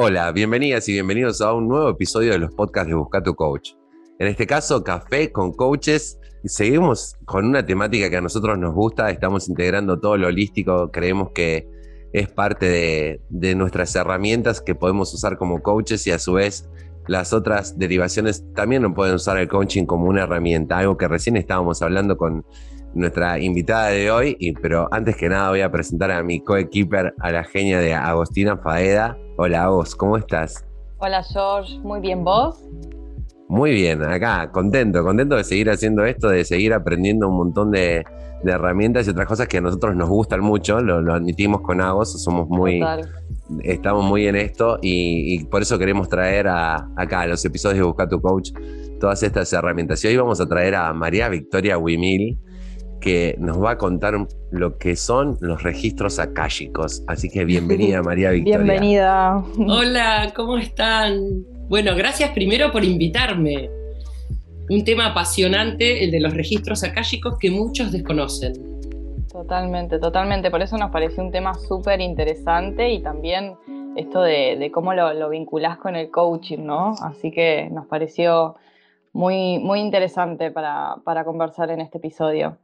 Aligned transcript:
Hola, 0.00 0.30
bienvenidas 0.30 0.88
y 0.88 0.92
bienvenidos 0.92 1.40
a 1.40 1.52
un 1.52 1.66
nuevo 1.66 1.88
episodio 1.88 2.30
de 2.30 2.38
los 2.38 2.54
podcasts 2.54 2.88
de 2.88 2.94
Busca 2.94 3.20
tu 3.20 3.34
Coach. 3.34 3.72
En 4.20 4.28
este 4.28 4.46
caso, 4.46 4.84
Café 4.84 5.32
con 5.32 5.52
Coaches. 5.52 6.20
Seguimos 6.44 7.16
con 7.24 7.46
una 7.46 7.66
temática 7.66 8.08
que 8.08 8.16
a 8.16 8.20
nosotros 8.20 8.56
nos 8.58 8.76
gusta, 8.76 9.10
estamos 9.10 9.48
integrando 9.48 9.98
todo 9.98 10.16
lo 10.16 10.28
holístico, 10.28 10.92
creemos 10.92 11.30
que 11.34 11.68
es 12.12 12.28
parte 12.30 13.20
de, 13.28 13.54
nuestras 13.56 13.96
herramientas 13.96 14.60
que 14.60 14.76
podemos 14.76 15.12
usar 15.14 15.36
como 15.36 15.62
coaches 15.62 16.06
y 16.06 16.12
a 16.12 16.20
su 16.20 16.34
vez 16.34 16.68
las 17.08 17.32
otras 17.32 17.76
derivaciones 17.76 18.44
también 18.54 18.82
no 18.82 18.94
pueden 18.94 19.16
usar 19.16 19.36
el 19.38 19.48
coaching 19.48 19.84
como 19.84 20.06
una 20.06 20.22
herramienta, 20.22 20.78
algo 20.78 20.96
que 20.96 21.08
recién 21.08 21.36
estábamos 21.36 21.82
hablando 21.82 22.16
con 22.16 22.46
nuestra 22.94 23.38
invitada 23.38 23.88
de 23.88 24.10
hoy, 24.10 24.36
y, 24.38 24.52
pero 24.52 24.88
antes 24.90 25.16
que 25.16 25.28
nada 25.28 25.50
voy 25.50 25.60
a 25.60 25.70
presentar 25.70 26.10
a 26.10 26.22
mi 26.22 26.40
coequiper, 26.40 27.14
a 27.18 27.30
la 27.30 27.44
genia 27.44 27.78
de 27.78 27.94
Agostina 27.94 28.56
Faeda. 28.56 29.16
Hola 29.36 29.64
Agos, 29.64 29.94
¿cómo 29.94 30.16
estás? 30.16 30.64
Hola 30.98 31.22
George, 31.22 31.78
muy 31.80 32.00
bien, 32.00 32.24
¿vos? 32.24 32.64
Muy 33.48 33.72
bien, 33.72 34.02
acá, 34.02 34.50
contento, 34.52 35.02
contento 35.02 35.36
de 35.36 35.44
seguir 35.44 35.70
haciendo 35.70 36.04
esto, 36.04 36.28
de 36.28 36.44
seguir 36.44 36.74
aprendiendo 36.74 37.28
un 37.28 37.36
montón 37.36 37.70
de, 37.70 38.04
herramientas 38.44 39.06
y 39.06 39.10
otras 39.10 39.26
cosas 39.26 39.48
que 39.48 39.58
a 39.58 39.60
nosotros 39.60 39.96
nos 39.96 40.08
gustan 40.08 40.40
mucho, 40.40 40.80
lo, 40.80 41.12
admitimos 41.12 41.60
con 41.62 41.80
Agos, 41.80 42.22
somos 42.22 42.48
muy... 42.48 42.80
Estamos 43.62 44.04
muy 44.04 44.26
en 44.26 44.36
esto 44.36 44.78
y, 44.82 45.42
por 45.44 45.62
eso 45.62 45.78
queremos 45.78 46.10
traer 46.10 46.48
a, 46.48 46.90
acá 46.96 47.22
a 47.22 47.26
los 47.26 47.42
episodios 47.46 47.78
de 47.78 47.84
Busca 47.84 48.06
tu 48.06 48.20
Coach 48.20 48.50
todas 48.98 49.22
estas 49.22 49.52
herramientas. 49.52 50.04
Y 50.04 50.08
hoy 50.08 50.16
vamos 50.16 50.40
a 50.40 50.46
traer 50.46 50.74
a 50.74 50.92
María 50.92 51.28
Victoria 51.28 51.78
Wimil, 51.78 52.38
que 53.00 53.36
nos 53.38 53.62
va 53.62 53.72
a 53.72 53.78
contar 53.78 54.14
lo 54.50 54.78
que 54.78 54.96
son 54.96 55.36
los 55.40 55.62
registros 55.62 56.18
akáshicos. 56.18 57.02
Así 57.06 57.28
que 57.28 57.44
bienvenida 57.44 58.02
María 58.04 58.30
Victoria. 58.30 58.58
Bienvenida. 58.58 59.44
Hola, 59.66 60.32
¿cómo 60.34 60.56
están? 60.58 61.44
Bueno, 61.68 61.94
gracias 61.96 62.30
primero 62.30 62.72
por 62.72 62.84
invitarme. 62.84 63.70
Un 64.70 64.84
tema 64.84 65.06
apasionante, 65.06 66.04
el 66.04 66.10
de 66.10 66.20
los 66.20 66.34
registros 66.34 66.84
akáshicos 66.84 67.38
que 67.38 67.50
muchos 67.50 67.90
desconocen. 67.92 68.52
Totalmente, 69.30 69.98
totalmente. 69.98 70.50
Por 70.50 70.62
eso 70.62 70.76
nos 70.76 70.90
pareció 70.90 71.22
un 71.22 71.30
tema 71.30 71.54
súper 71.54 72.00
interesante 72.00 72.90
y 72.90 73.02
también 73.02 73.56
esto 73.96 74.22
de, 74.22 74.70
cómo 74.72 74.94
lo, 74.94 75.12
lo, 75.14 75.28
vinculás 75.28 75.78
con 75.78 75.96
el 75.96 76.10
coaching, 76.10 76.64
¿no? 76.64 76.94
Así 77.00 77.30
que 77.30 77.68
nos 77.70 77.86
pareció 77.86 78.56
muy, 79.12 79.58
muy 79.58 79.80
interesante 79.80 80.50
para, 80.50 80.96
para 81.04 81.24
conversar 81.24 81.70
en 81.70 81.80
este 81.80 81.98
episodio. 81.98 82.58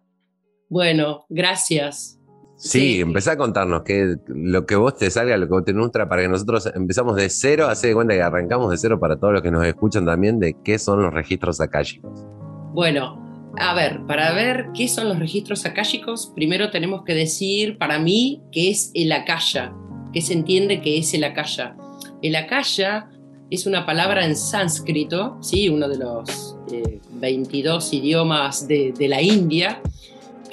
Bueno, 0.68 1.26
gracias. 1.28 2.18
Sí, 2.56 3.00
empezá 3.00 3.32
a 3.32 3.36
contarnos 3.36 3.82
que 3.82 4.16
lo 4.28 4.64
que 4.64 4.76
vos 4.76 4.96
te 4.96 5.10
salga, 5.10 5.36
lo 5.36 5.46
que 5.46 5.52
vos 5.52 5.64
te 5.64 5.72
nutra, 5.74 6.08
para 6.08 6.22
que 6.22 6.28
nosotros 6.28 6.70
empezamos 6.74 7.16
de 7.16 7.28
cero, 7.28 7.66
hace 7.66 7.88
de 7.88 7.94
cuenta 7.94 8.14
que 8.14 8.22
arrancamos 8.22 8.70
de 8.70 8.78
cero 8.78 8.98
para 8.98 9.18
todos 9.18 9.34
los 9.34 9.42
que 9.42 9.50
nos 9.50 9.66
escuchan 9.66 10.06
también, 10.06 10.38
de 10.38 10.56
qué 10.64 10.78
son 10.78 11.02
los 11.02 11.12
registros 11.12 11.60
akáshicos. 11.60 12.24
Bueno, 12.72 13.52
a 13.58 13.74
ver, 13.74 14.00
para 14.06 14.32
ver 14.32 14.68
qué 14.74 14.88
son 14.88 15.08
los 15.08 15.18
registros 15.18 15.66
akáshicos, 15.66 16.32
primero 16.34 16.70
tenemos 16.70 17.04
que 17.04 17.14
decir, 17.14 17.76
para 17.76 17.98
mí, 17.98 18.42
qué 18.50 18.70
es 18.70 18.90
el 18.94 19.12
akasha, 19.12 19.74
qué 20.12 20.22
se 20.22 20.32
entiende 20.32 20.80
que 20.80 20.98
es 20.98 21.12
el 21.12 21.24
akasha. 21.24 21.76
El 22.22 22.36
akasha 22.36 23.10
es 23.50 23.66
una 23.66 23.84
palabra 23.84 24.24
en 24.24 24.36
sánscrito, 24.36 25.38
¿sí? 25.40 25.68
uno 25.68 25.88
de 25.88 25.98
los 25.98 26.56
22 27.10 27.92
eh, 27.92 27.96
idiomas 27.96 28.66
de, 28.66 28.94
de 28.96 29.08
la 29.08 29.20
India, 29.20 29.82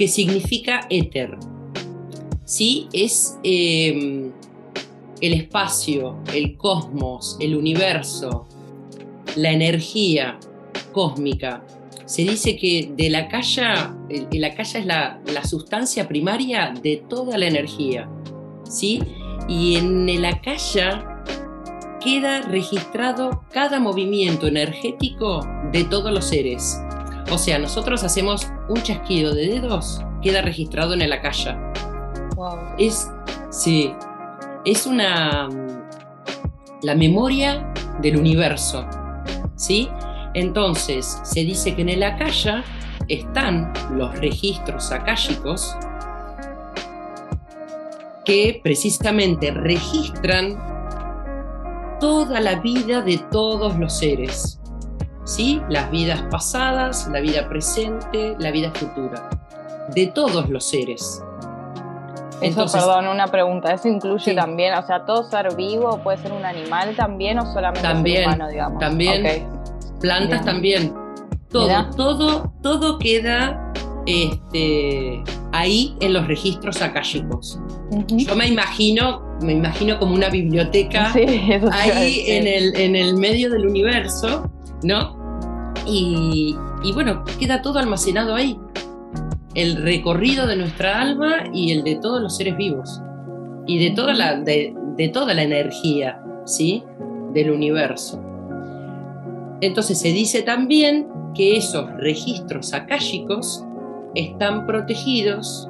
que 0.01 0.07
significa 0.07 0.87
éter. 0.89 1.37
¿Sí? 2.43 2.87
Es 2.91 3.37
em, 3.43 4.31
el 5.21 5.33
espacio, 5.33 6.17
el 6.33 6.57
cosmos, 6.57 7.37
el 7.39 7.55
universo, 7.55 8.47
la 9.35 9.51
energía 9.51 10.39
cósmica. 10.91 11.63
Se 12.05 12.23
dice 12.23 12.57
que 12.57 12.91
de 12.97 13.11
la 13.11 13.27
calla, 13.27 13.95
la 14.31 14.55
calla 14.55 14.79
es 14.79 14.85
la, 14.87 15.21
la, 15.31 15.43
sustancia 15.43 16.07
primaria 16.07 16.73
de 16.81 17.03
toda 17.07 17.37
la 17.37 17.45
energía. 17.45 18.09
¿sí? 18.67 19.03
Y 19.47 19.75
en 19.75 20.19
la 20.19 20.41
calla 20.41 21.23
queda 22.03 22.41
registrado 22.41 23.43
cada 23.51 23.79
movimiento 23.79 24.47
energético 24.47 25.47
de 25.71 25.83
todos 25.83 26.11
los 26.11 26.25
seres. 26.25 26.81
O 27.31 27.37
sea, 27.37 27.57
nosotros 27.59 28.03
hacemos 28.03 28.51
un 28.67 28.83
chasquido 28.83 29.33
de 29.33 29.47
dedos, 29.47 30.03
queda 30.21 30.41
registrado 30.41 30.93
en 30.93 31.01
el. 31.01 31.13
Wow. 32.35 32.57
Es, 32.77 33.09
sí, 33.49 33.93
es 34.65 34.85
una, 34.85 35.47
la 36.81 36.95
memoria 36.95 37.71
del 38.01 38.17
universo, 38.17 38.85
¿sí? 39.55 39.87
Entonces, 40.33 41.19
se 41.23 41.45
dice 41.45 41.73
que 41.73 41.83
en 41.83 41.89
el 41.89 42.03
akasha 42.03 42.63
están 43.07 43.71
los 43.91 44.13
registros 44.19 44.91
akáshicos 44.91 45.75
que 48.25 48.59
precisamente 48.63 49.51
registran 49.51 50.57
toda 51.99 52.39
la 52.39 52.59
vida 52.59 53.01
de 53.01 53.17
todos 53.31 53.77
los 53.77 53.93
seres. 53.93 54.60
¿Sí? 55.35 55.61
Las 55.69 55.89
vidas 55.91 56.21
pasadas, 56.29 57.07
la 57.11 57.19
vida 57.19 57.47
presente, 57.47 58.35
la 58.39 58.51
vida 58.51 58.71
futura, 58.73 59.29
de 59.93 60.07
todos 60.07 60.49
los 60.49 60.65
seres. 60.65 61.23
Eso, 62.41 62.65
perdón, 62.71 63.07
una 63.07 63.27
pregunta. 63.27 63.71
¿Eso 63.71 63.87
incluye 63.87 64.33
también, 64.33 64.73
o 64.73 64.85
sea, 64.85 65.05
todo 65.05 65.23
ser 65.23 65.55
vivo 65.55 65.99
puede 66.03 66.17
ser 66.17 66.33
un 66.33 66.43
animal 66.43 66.95
también 66.95 67.37
o 67.39 67.45
solamente 67.53 67.81
también, 67.81 68.25
humano, 68.25 68.47
digamos? 68.49 68.79
También, 68.79 69.47
plantas 69.99 70.43
también. 70.43 70.93
Todo, 71.49 71.89
todo, 71.95 72.53
todo 72.63 72.97
queda 72.97 73.71
este, 74.07 75.23
ahí 75.51 75.95
en 75.99 76.13
los 76.13 76.27
registros 76.27 76.81
akáshicos. 76.81 77.59
Yo 78.07 78.35
me 78.35 78.47
imagino, 78.47 79.37
me 79.41 79.51
imagino 79.51 79.99
como 79.99 80.15
una 80.15 80.29
biblioteca 80.29 81.11
ahí 81.71 82.23
en 82.25 82.47
el, 82.47 82.75
en 82.75 82.95
el 82.95 83.15
medio 83.15 83.51
del 83.51 83.67
universo 83.67 84.49
¿no? 84.83 85.20
Y, 85.93 86.55
bueno, 86.93 87.23
queda 87.37 87.61
todo 87.61 87.79
almacenado 87.79 88.35
ahí. 88.35 88.57
El 89.55 89.83
recorrido 89.83 90.47
de 90.47 90.55
nuestra 90.55 91.01
alma 91.01 91.43
y 91.53 91.73
el 91.73 91.83
de 91.83 91.95
todos 91.95 92.21
los 92.21 92.37
seres 92.37 92.55
vivos. 92.55 93.01
Y 93.67 93.77
de 93.83 93.91
toda 93.91 94.13
la, 94.13 94.39
de, 94.39 94.73
toda 95.13 95.33
la 95.33 95.43
energía, 95.43 96.23
¿sí? 96.45 96.83
Del 97.33 97.51
universo. 97.51 98.21
Entonces 99.59 99.99
se 99.99 100.13
dice 100.13 100.41
también 100.41 101.07
que 101.35 101.57
esos 101.57 101.91
registros 101.97 102.73
akáshicos 102.73 103.65
están 104.15 104.65
protegidos, 104.65 105.69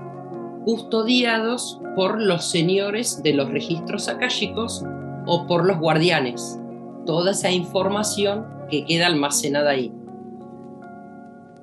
custodiados 0.66 1.80
por 1.96 2.22
los 2.22 2.46
señores 2.46 3.22
de 3.24 3.34
los 3.34 3.50
registros 3.50 4.08
akáshicos 4.08 4.84
o 5.26 5.48
por 5.48 5.66
los 5.66 5.80
guardianes. 5.80 6.60
Toda 7.06 7.32
esa 7.32 7.52
información 7.52 8.46
que 8.70 8.86
queda 8.86 9.08
almacenada 9.08 9.72
ahí. 9.72 9.92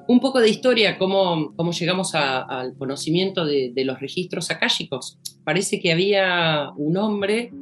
Un 0.08 0.20
poco 0.20 0.40
de 0.40 0.48
historia, 0.48 0.96
cómo, 0.96 1.52
cómo 1.54 1.70
llegamos 1.70 2.14
al 2.14 2.74
conocimiento 2.78 3.44
de, 3.44 3.72
los 3.84 4.00
registros 4.00 4.50
akáshicos. 4.50 5.18
Parece 5.44 5.80
que 5.80 5.92
había 5.92 6.70
un 6.78 6.96
hombre, 6.96 7.52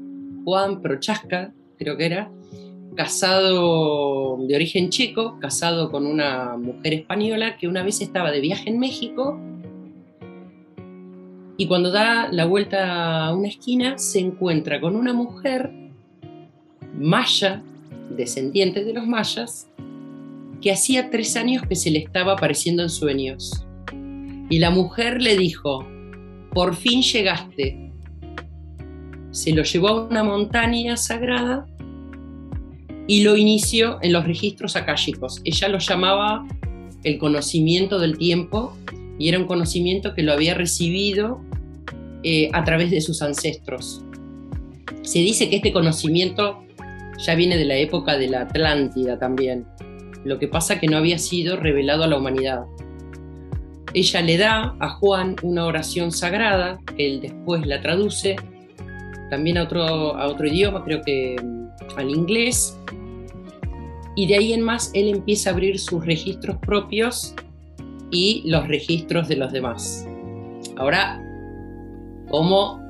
Juan 0.44 0.80
Prochaska, 0.80 1.52
creo 1.76 1.96
que 1.96 2.06
era, 2.06 2.30
casado 2.94 4.38
de 4.46 4.54
origen 4.54 4.90
checo, 4.90 5.40
casado 5.40 5.90
con 5.90 6.06
una 6.06 6.56
mujer 6.56 6.94
española 6.94 7.56
que 7.56 7.66
una 7.66 7.82
vez 7.82 8.00
estaba 8.00 8.30
de 8.30 8.40
viaje 8.40 8.70
en 8.70 8.78
México 8.78 9.40
y 11.56 11.66
cuando 11.66 11.90
da 11.90 12.28
la 12.30 12.44
vuelta 12.44 13.26
a 13.26 13.34
una 13.34 13.48
esquina 13.48 13.98
se 13.98 14.20
encuentra 14.20 14.80
con 14.80 14.94
una 14.94 15.12
mujer 15.12 15.72
maya 16.94 17.64
descendiente 18.10 18.84
de 18.84 18.92
los 18.92 19.04
mayas, 19.04 19.68
que 20.60 20.72
hacía 20.72 21.10
tres 21.10 21.36
años 21.36 21.62
que 21.68 21.76
se 21.76 21.90
le 21.90 21.98
estaba 21.98 22.32
apareciendo 22.32 22.82
en 22.82 22.90
sueños. 22.90 23.66
Y 24.48 24.58
la 24.58 24.70
mujer 24.70 25.20
le 25.20 25.36
dijo, 25.36 25.86
por 26.52 26.74
fin 26.74 27.02
llegaste. 27.02 27.92
Se 29.30 29.52
lo 29.52 29.62
llevó 29.62 29.88
a 29.88 30.06
una 30.06 30.22
montaña 30.22 30.96
sagrada 30.96 31.66
y 33.06 33.22
lo 33.22 33.36
inició 33.36 33.98
en 34.02 34.12
los 34.12 34.24
registros 34.24 34.76
akáshicos. 34.76 35.40
Ella 35.44 35.68
lo 35.68 35.78
llamaba 35.78 36.46
el 37.04 37.18
conocimiento 37.18 37.98
del 37.98 38.18
tiempo 38.18 38.76
y 39.18 39.28
era 39.28 39.38
un 39.38 39.46
conocimiento 39.46 40.14
que 40.14 40.22
lo 40.22 40.32
había 40.32 40.54
recibido 40.54 41.40
eh, 42.22 42.50
a 42.52 42.64
través 42.64 42.90
de 42.90 43.00
sus 43.00 43.22
ancestros. 43.22 44.02
Se 45.02 45.20
dice 45.20 45.48
que 45.48 45.56
este 45.56 45.72
conocimiento 45.72 46.64
ya 47.24 47.34
viene 47.34 47.56
de 47.56 47.64
la 47.64 47.76
época 47.76 48.18
de 48.18 48.28
la 48.28 48.42
Atlántida 48.42 49.18
también. 49.18 49.66
Lo 50.26 50.40
que 50.40 50.48
pasa 50.48 50.80
que 50.80 50.88
no 50.88 50.96
había 50.96 51.18
sido 51.18 51.56
revelado 51.56 52.02
a 52.02 52.08
la 52.08 52.18
humanidad. 52.18 52.64
Ella 53.94 54.22
le 54.22 54.36
da 54.36 54.76
a 54.80 54.88
Juan 54.88 55.36
una 55.42 55.66
oración 55.66 56.10
sagrada, 56.10 56.80
que 56.96 57.06
él 57.06 57.20
después 57.20 57.64
la 57.64 57.80
traduce, 57.80 58.34
también 59.30 59.56
a 59.56 59.62
otro, 59.62 59.84
a 60.16 60.26
otro 60.26 60.48
idioma, 60.48 60.82
creo 60.84 61.00
que 61.02 61.36
al 61.96 62.10
inglés, 62.10 62.76
y 64.16 64.26
de 64.26 64.34
ahí 64.34 64.52
en 64.52 64.62
más 64.62 64.90
él 64.94 65.10
empieza 65.10 65.50
a 65.50 65.52
abrir 65.52 65.78
sus 65.78 66.04
registros 66.04 66.56
propios 66.56 67.32
y 68.10 68.42
los 68.46 68.66
registros 68.66 69.28
de 69.28 69.36
los 69.36 69.52
demás. 69.52 70.08
Ahora, 70.76 71.22
¿cómo 72.28 72.80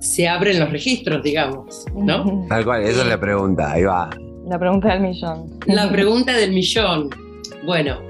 se 0.00 0.26
abren 0.26 0.58
los 0.58 0.72
registros, 0.72 1.22
digamos? 1.22 1.84
¿no? 1.94 2.44
Tal 2.48 2.64
cual, 2.64 2.82
esa 2.82 3.02
es 3.02 3.06
la 3.06 3.20
pregunta, 3.20 3.70
ahí 3.70 3.84
va. 3.84 4.10
La 4.50 4.58
pregunta 4.58 4.88
del 4.88 5.02
millón. 5.02 5.60
La 5.66 5.88
pregunta 5.88 6.36
del 6.36 6.50
millón. 6.50 7.08
Bueno, 7.64 8.00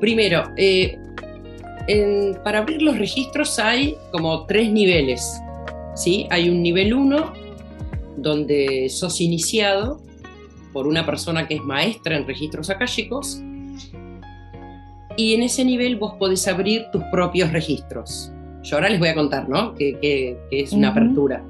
primero, 0.00 0.52
eh, 0.58 0.98
para 2.44 2.58
abrir 2.58 2.82
los 2.82 2.98
registros 2.98 3.58
hay 3.58 3.96
como 4.12 4.44
tres 4.44 4.70
niveles. 4.70 5.40
¿sí? 5.94 6.26
Hay 6.28 6.50
un 6.50 6.62
nivel 6.62 6.92
1 6.92 7.32
donde 8.18 8.90
sos 8.90 9.18
iniciado 9.22 9.98
por 10.74 10.86
una 10.86 11.06
persona 11.06 11.48
que 11.48 11.54
es 11.54 11.62
maestra 11.62 12.18
en 12.18 12.26
registros 12.26 12.68
akáshicos 12.68 13.40
y 15.16 15.32
en 15.32 15.42
ese 15.42 15.64
nivel 15.64 15.96
vos 15.96 16.16
podés 16.18 16.46
abrir 16.48 16.84
tus 16.92 17.02
propios 17.10 17.50
registros. 17.50 18.30
Yo 18.62 18.76
ahora 18.76 18.90
les 18.90 18.98
voy 18.98 19.08
a 19.08 19.14
contar, 19.14 19.48
¿no? 19.48 19.74
Que, 19.74 20.36
es 20.50 20.72
una 20.74 20.88
apertura. 20.88 21.42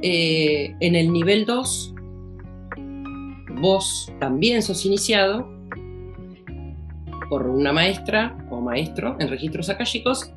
Eh, 0.00 0.76
en 0.78 0.94
el 0.94 1.12
nivel 1.12 1.44
2, 1.44 1.94
vos 3.60 4.12
también 4.18 4.62
sos 4.62 4.84
iniciado 4.86 5.48
por 7.28 7.46
una 7.46 7.72
maestra 7.72 8.36
o 8.50 8.60
maestro 8.60 9.16
en 9.20 9.28
registros 9.28 9.68
akáshicos 9.68 10.32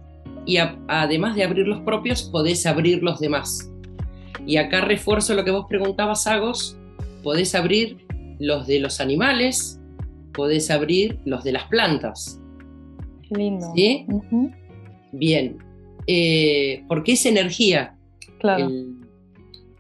y 0.46 0.58
además 0.88 1.36
de 1.36 1.44
abrir 1.44 1.68
los 1.68 1.82
propios, 1.82 2.24
podés 2.24 2.66
abrir 2.66 3.02
los 3.02 3.20
demás. 3.20 3.72
Y 4.46 4.58
acá 4.58 4.82
refuerzo 4.82 5.34
lo 5.34 5.46
que 5.46 5.52
vos 5.52 5.66
preguntabas, 5.68 6.28
Agos, 6.28 6.78
podés 7.24 7.56
abrir 7.56 8.06
los 8.40 8.68
de 8.68 8.80
los 8.80 9.00
animales, 9.00 9.80
podés 10.34 10.70
abrir 10.70 11.20
los 11.26 11.44
de 11.44 11.54
las 11.54 11.64
plantas. 11.66 12.42
Qué 13.30 13.36
lindo. 13.36 13.72
¿Sí? 13.74 14.06
Bien. 15.14 15.58
Eh, 16.08 16.84
porque 16.88 17.14
es 17.14 17.26
energía. 17.26 17.96
Claro. 18.40 18.70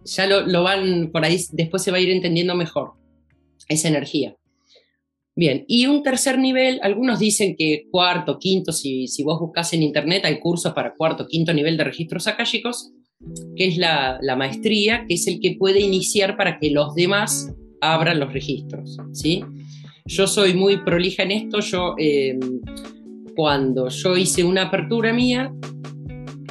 ya 0.05 0.25
lo, 0.25 0.63
van 0.63 1.09
por 1.11 1.25
ahí, 1.25 1.37
después 1.51 1.83
se 1.83 1.91
va 1.91 1.97
a 1.97 1.99
ir 1.99 2.09
entendiendo 2.09 2.55
mejor. 2.55 2.93
Es 3.67 3.85
energía. 3.85 4.35
Bien, 5.35 5.65
y 5.67 5.87
un 5.87 6.03
tercer 6.03 6.37
nivel, 6.37 6.79
algunos 6.83 7.17
dicen 7.17 7.55
que 7.57 7.87
cuarto, 7.89 8.37
quinto, 8.37 8.71
si, 8.71 9.07
si 9.07 9.23
vos 9.23 9.39
buscas 9.39 9.73
en 9.73 9.81
internet 9.81 10.25
hay 10.25 10.39
cursos 10.39 10.73
para 10.73 10.93
cuarto, 10.93 11.25
quinto 11.27 11.53
nivel 11.53 11.75
de 11.75 11.83
registros 11.83 12.27
akáshicos, 12.27 12.91
que 13.55 13.67
es 13.67 13.77
la, 13.77 14.19
maestría, 14.37 15.05
que 15.07 15.15
es 15.15 15.27
el 15.27 15.39
que 15.39 15.55
puede 15.57 15.79
iniciar 15.79 16.37
para 16.37 16.59
que 16.59 16.69
los 16.69 16.93
demás 16.93 17.51
abran 17.81 18.19
los 18.19 18.31
registros. 18.31 18.97
¿sí? 19.11 19.43
Yo 20.05 20.27
soy 20.27 20.53
muy 20.53 20.77
prolija 20.83 21.23
en 21.23 21.31
esto, 21.31 21.59
yo 21.61 21.95
em, 21.97 22.61
cuando 23.35 23.89
yo 23.89 24.15
hice 24.15 24.43
una 24.43 24.63
apertura 24.63 25.13
mía, 25.13 25.51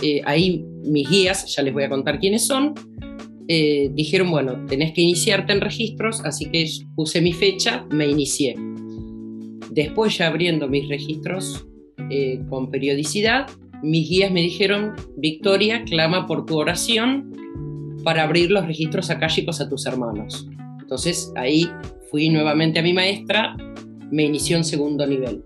eh, 0.03 0.23
ahí 0.25 0.65
mis 0.85 1.09
guías, 1.09 1.55
ya 1.55 1.63
les 1.63 1.73
voy 1.73 1.85
a 1.85 1.89
contar 1.89 2.19
quiénes 2.19 2.47
son, 2.47 2.75
eh, 3.49 3.91
dijeron, 3.95 4.31
bueno, 4.31 4.65
tenés 4.67 4.93
que 4.93 5.03
iniciarte 5.03 5.53
en 5.53 5.61
registros, 5.61 6.21
así 6.25 6.47
que 6.47 6.69
puse 6.95 7.21
mi 7.21 7.33
fecha, 7.33 7.87
me 7.91 8.07
inicié. 8.09 8.55
Después 9.71 10.19
ya 10.19 10.29
abriendo 10.29 10.69
mis 10.69 10.89
registros 10.89 11.67
eh, 12.11 12.41
con 12.49 12.71
periodicidad, 12.71 13.47
mis 13.83 14.09
guías 14.09 14.31
me 14.31 14.43
dijeron, 14.43 14.93
Victoria, 15.17 15.85
clama 15.85 16.27
por 16.27 16.47
tu 16.47 16.57
oración 16.59 17.33
para 18.05 18.23
abrir 18.23 18.51
los 18.51 18.67
registros 18.67 19.11
akáshicos 19.11 19.61
a 19.61 19.69
tus 19.69 19.87
hermanos. 19.87 20.47
Entonces 20.81 21.33
ahí 21.37 21.69
fui 22.11 22.29
nuevamente 22.29 22.79
a 22.79 22.83
mi 22.83 22.93
maestra, 22.93 23.57
me 24.11 24.25
inició 24.25 24.57
en 24.57 24.65
segundo 24.65 25.07
nivel. 25.07 25.43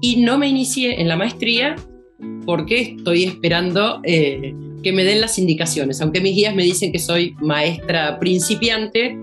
Y 0.00 0.16
no 0.22 0.38
me 0.38 0.48
inicié 0.48 1.00
en 1.00 1.08
la 1.08 1.16
maestría 1.16 1.76
porque 2.46 2.96
estoy 2.96 3.24
esperando 3.24 4.00
eh, 4.04 4.54
que 4.82 4.92
me 4.92 5.04
den 5.04 5.20
las 5.20 5.38
indicaciones. 5.38 6.00
Aunque 6.00 6.20
mis 6.20 6.34
guías 6.34 6.54
me 6.54 6.62
dicen 6.62 6.92
que 6.92 6.98
soy 6.98 7.34
maestra 7.40 8.18
principiante, 8.18 9.16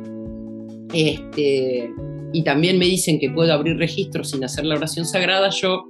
este, 0.94 1.90
y 2.34 2.44
también 2.44 2.78
me 2.78 2.86
dicen 2.86 3.20
que 3.20 3.30
puedo 3.30 3.54
abrir 3.54 3.78
registros 3.78 4.32
sin 4.32 4.44
hacer 4.44 4.66
la 4.66 4.76
oración 4.76 5.06
sagrada, 5.06 5.50
yo 5.50 5.86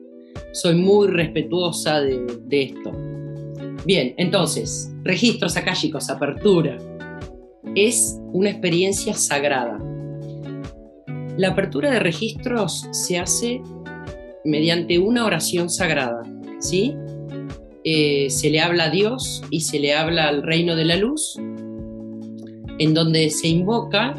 soy 0.54 0.76
muy 0.76 1.08
respetuosa 1.08 2.02
de, 2.02 2.26
esto. 2.50 2.92
Bien, 3.86 4.14
entonces, 4.18 4.92
registros 5.04 5.58
akáshicos, 5.58 6.10
apertura, 6.10 6.78
es 7.76 8.18
una 8.34 8.50
experiencia 8.50 9.14
sagrada. 9.14 9.80
La 11.38 11.50
apertura 11.50 11.92
de 11.92 12.00
registros 12.00 12.88
se 12.92 13.20
hace 13.20 13.62
mediante 14.44 14.98
una 15.00 15.26
oración 15.26 15.70
sagrada, 15.70 16.24
¿sí? 16.60 16.96
Eh, 17.90 18.30
se 18.30 18.50
le 18.50 18.60
habla 18.60 18.84
a 18.84 18.90
Dios 18.90 19.42
y 19.50 19.62
se 19.62 19.80
le 19.80 19.94
habla 19.94 20.28
al 20.28 20.44
reino 20.44 20.76
de 20.76 20.84
la 20.84 20.98
luz, 20.98 21.38
en 21.38 22.94
donde 22.94 23.30
se 23.30 23.48
invoca 23.48 24.14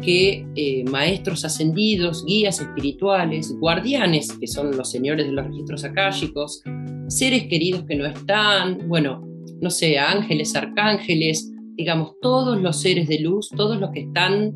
que 0.00 0.46
eh, 0.56 0.84
maestros 0.84 1.44
ascendidos, 1.44 2.24
guías 2.24 2.62
espirituales, 2.62 3.54
guardianes, 3.60 4.32
que 4.40 4.46
son 4.46 4.74
los 4.74 4.90
señores 4.90 5.26
de 5.26 5.32
los 5.32 5.44
registros 5.44 5.84
akáshicos, 5.84 6.62
seres 7.08 7.46
queridos 7.48 7.84
que 7.86 7.94
no 7.94 8.06
están, 8.06 8.88
bueno, 8.88 9.22
no 9.60 9.68
sé, 9.68 9.98
ángeles, 9.98 10.56
arcángeles, 10.56 11.52
digamos, 11.76 12.12
todos 12.22 12.58
los 12.58 12.80
seres 12.80 13.06
de 13.06 13.18
luz, 13.18 13.50
todos 13.54 13.78
los 13.78 13.90
que 13.90 14.00
están, 14.00 14.54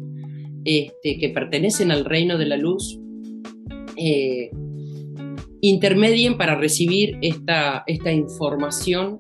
este, 0.65 1.19
que 1.19 1.29
pertenecen 1.29 1.91
al 1.91 2.07
reino 2.07 2.39
de 2.39 2.47
la 2.47 2.57
luz, 2.57 2.99
eh, 3.99 4.49
intermedien 5.63 6.37
para 6.37 6.57
recibir 6.57 7.17
esta, 7.23 7.83
esta 7.87 8.13
información 8.13 9.19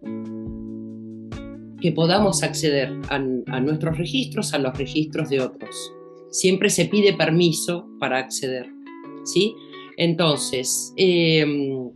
que 1.80 1.92
podamos 1.92 2.42
acceder 2.42 2.92
a, 3.08 3.16
a, 3.16 3.60
nuestros 3.60 3.96
registros, 3.96 4.52
a 4.52 4.58
los 4.58 4.76
registros 4.76 5.30
de 5.30 5.40
otros 5.40 5.74
siempre 6.32 6.70
se 6.70 6.86
pide 6.86 7.12
permiso 7.12 7.86
para 8.00 8.18
acceder. 8.18 8.66
¿sí? 9.24 9.54
Entonces, 9.96 10.92
em, 10.96 11.90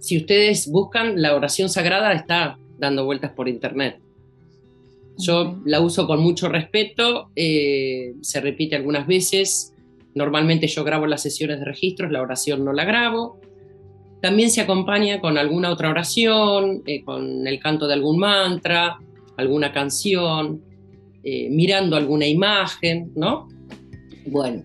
si 0.00 0.16
ustedes 0.16 0.68
buscan, 0.68 1.20
la 1.22 1.36
oración 1.36 1.68
sagrada 1.68 2.12
está 2.14 2.58
dando 2.78 3.04
vueltas 3.04 3.32
por 3.32 3.48
internet. 3.48 4.00
Yo 5.18 5.60
la 5.64 5.80
uso 5.80 6.06
con 6.06 6.20
mucho 6.20 6.48
respeto, 6.48 7.30
eh, 7.36 8.14
se 8.22 8.40
repite 8.40 8.76
algunas 8.76 9.06
veces. 9.06 9.72
Normalmente 10.16 10.66
yo 10.66 10.82
grabo 10.82 11.06
las 11.06 11.22
sesiones 11.22 11.60
de 11.60 11.64
registros, 11.64 12.10
la 12.10 12.20
oración 12.20 12.64
no 12.64 12.72
la 12.72 12.84
grabo. 12.84 13.38
También 14.20 14.50
se 14.50 14.62
acompaña 14.62 15.20
con 15.20 15.38
alguna 15.38 15.70
otra 15.70 15.90
oración, 15.90 16.82
eh, 16.86 17.04
con 17.04 17.46
el 17.46 17.60
canto 17.60 17.86
de 17.86 17.94
algún 17.94 18.18
mantra, 18.18 18.98
alguna 19.36 19.72
canción. 19.72 20.60
Eh, 21.28 21.48
mirando 21.50 21.96
alguna 21.96 22.24
imagen, 22.24 23.10
¿no? 23.16 23.48
Bueno, 24.26 24.62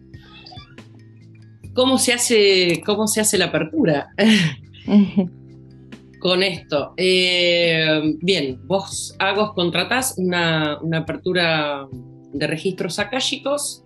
¿cómo 1.74 1.98
se 1.98 2.14
hace, 2.14 2.84
cómo 2.86 3.08
se 3.08 3.20
hace 3.20 3.40
la 3.40 3.46
apertura? 3.46 4.10
Con 6.20 6.44
esto. 6.44 6.94
Eh, 6.98 8.16
bien, 8.22 8.62
vos, 8.68 9.16
Agos, 9.18 9.54
contratás 9.54 10.20
una, 10.20 10.78
apertura 10.94 11.88
de 12.32 12.46
registros 12.46 13.00
akáshicos. 13.00 13.82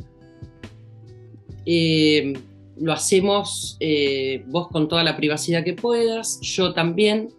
Eh, 1.65 2.33
lo 2.77 2.91
hacemos 2.91 3.77
vos 4.47 4.67
con 4.67 4.87
toda 4.89 5.03
la 5.03 5.15
privacidad 5.15 5.63
que 5.63 5.73
puedas, 5.73 6.39
yo 6.41 6.73
también. 6.73 7.29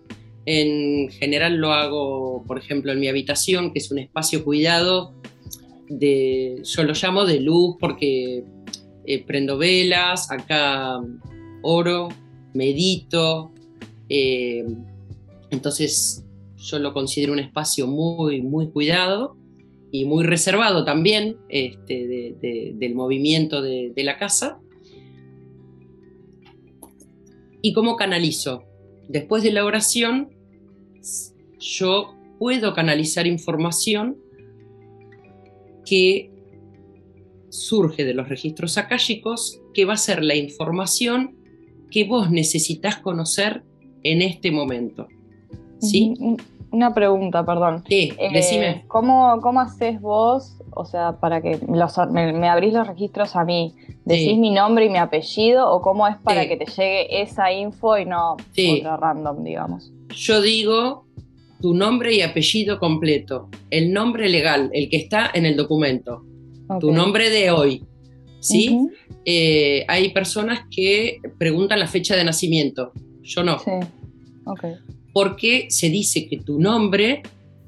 En 0.49 1.11
general 1.11 1.57
lo 1.57 1.73
hago, 1.73 2.45
por 2.47 2.57
ejemplo, 2.57 2.93
en 2.93 3.01
mi 3.01 3.09
habitación, 3.09 3.73
que 3.73 3.81
es 3.81 3.91
un 3.91 3.99
espacio 3.99 4.45
cuidado 4.45 5.13
de, 5.89 6.63
yo 6.65 6.83
lo 6.83 6.93
llamo 6.95 7.25
de 7.25 7.41
luz 7.41 7.77
porque 7.79 8.45
eh, 9.05 9.25
prendo 9.25 9.59
velas, 9.59 10.31
acá 10.31 11.01
oro, 11.63 12.09
medito, 12.55 13.53
eh, 14.09 14.65
entonces 15.51 16.25
yo 16.57 16.79
lo 16.79 16.93
considero 16.93 17.33
un 17.33 17.39
espacio 17.39 17.87
muy, 17.87 18.43
muy 18.43 18.69
cuidado 18.71 19.37
y 19.97 20.05
muy 20.05 20.25
reservado 20.25 20.85
también 20.85 21.39
este, 21.49 22.37
del 22.75 22.95
movimiento 22.95 23.63
de, 23.63 23.93
la 23.97 24.19
casa. 24.19 24.61
¿Y 27.63 27.73
cómo 27.73 27.97
canalizo? 27.97 28.65
Después 29.09 29.43
de 29.43 29.53
la 29.53 29.65
oración, 29.65 30.29
yo 31.59 32.15
puedo 32.39 32.75
canalizar 32.75 33.27
información 33.27 34.19
que 35.87 36.31
surge 37.49 38.05
de 38.05 38.13
los 38.13 38.29
registros 38.29 38.77
akáshicos, 38.77 39.63
que 39.73 39.87
va 39.87 39.95
a 39.95 39.99
ser 39.99 40.23
la 40.23 40.35
información 40.35 41.39
que 41.91 42.05
vos 42.05 42.31
necesitas 42.31 42.99
conocer 42.99 43.63
en 44.03 44.21
este 44.21 44.51
momento. 44.51 45.07
¿Sí? 45.81 46.13
Una 46.71 46.95
pregunta, 46.95 47.45
perdón. 47.45 47.85
Sí, 47.89 48.13
eh, 48.19 48.29
decime. 48.33 48.85
¿cómo, 48.89 49.41
¿Cómo 49.41 49.61
haces 49.61 50.01
vos, 50.01 50.57
o 50.71 50.85
sea, 50.85 51.19
para 51.21 51.41
que 51.41 51.59
me, 51.69 52.49
abrís 52.49 52.73
los 52.73 52.87
registros 52.87 53.37
a 53.37 53.45
mí? 53.45 53.75
¿Decís 54.05 54.39
mi 54.39 54.51
nombre 54.51 54.87
y 54.87 54.89
mi 54.89 54.99
apellido 54.99 55.71
o 55.71 55.81
cómo 55.81 56.07
es 56.07 56.17
para 56.19 56.47
que 56.47 56.57
te 56.57 56.67
llegue 56.67 57.23
esa 57.23 57.53
info 57.53 57.99
y 57.99 58.05
no 58.05 58.33
otra 58.33 58.97
random, 58.97 59.43
digamos? 59.43 59.93
Yo 60.15 60.41
digo 60.41 61.07
tu 61.61 61.75
nombre 61.75 62.15
y 62.15 62.23
apellido 62.23 62.79
completo, 62.79 63.49
el 63.71 63.93
nombre 63.93 64.29
legal, 64.29 64.71
el 64.73 64.89
que 64.89 64.99
está 64.99 65.31
en 65.33 65.47
el 65.47 65.57
documento, 65.57 66.25
tu 66.81 66.93
nombre 66.93 67.31
de 67.31 67.51
hoy. 67.51 67.85
¿Sí? 68.41 68.79
Eh, 69.25 69.85
hay 69.89 70.13
personas 70.13 70.67
que 70.71 71.19
preguntan 71.37 71.81
la 71.81 71.89
fecha 71.89 72.15
de 72.15 72.23
nacimiento, 72.23 72.93
yo 73.23 73.43
no. 73.43 73.59
Sí. 73.59 73.73
Okay 74.45 74.77
porque 75.17 75.69
se 75.71 75.89
dice 75.89 76.29
que 76.29 76.37
tu 76.37 76.61
nombre 76.61 77.23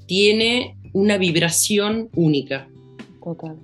tiene 0.05 0.77
una 0.93 1.17
vibración 1.17 2.11
única. 2.15 2.69
Total. 3.25 3.57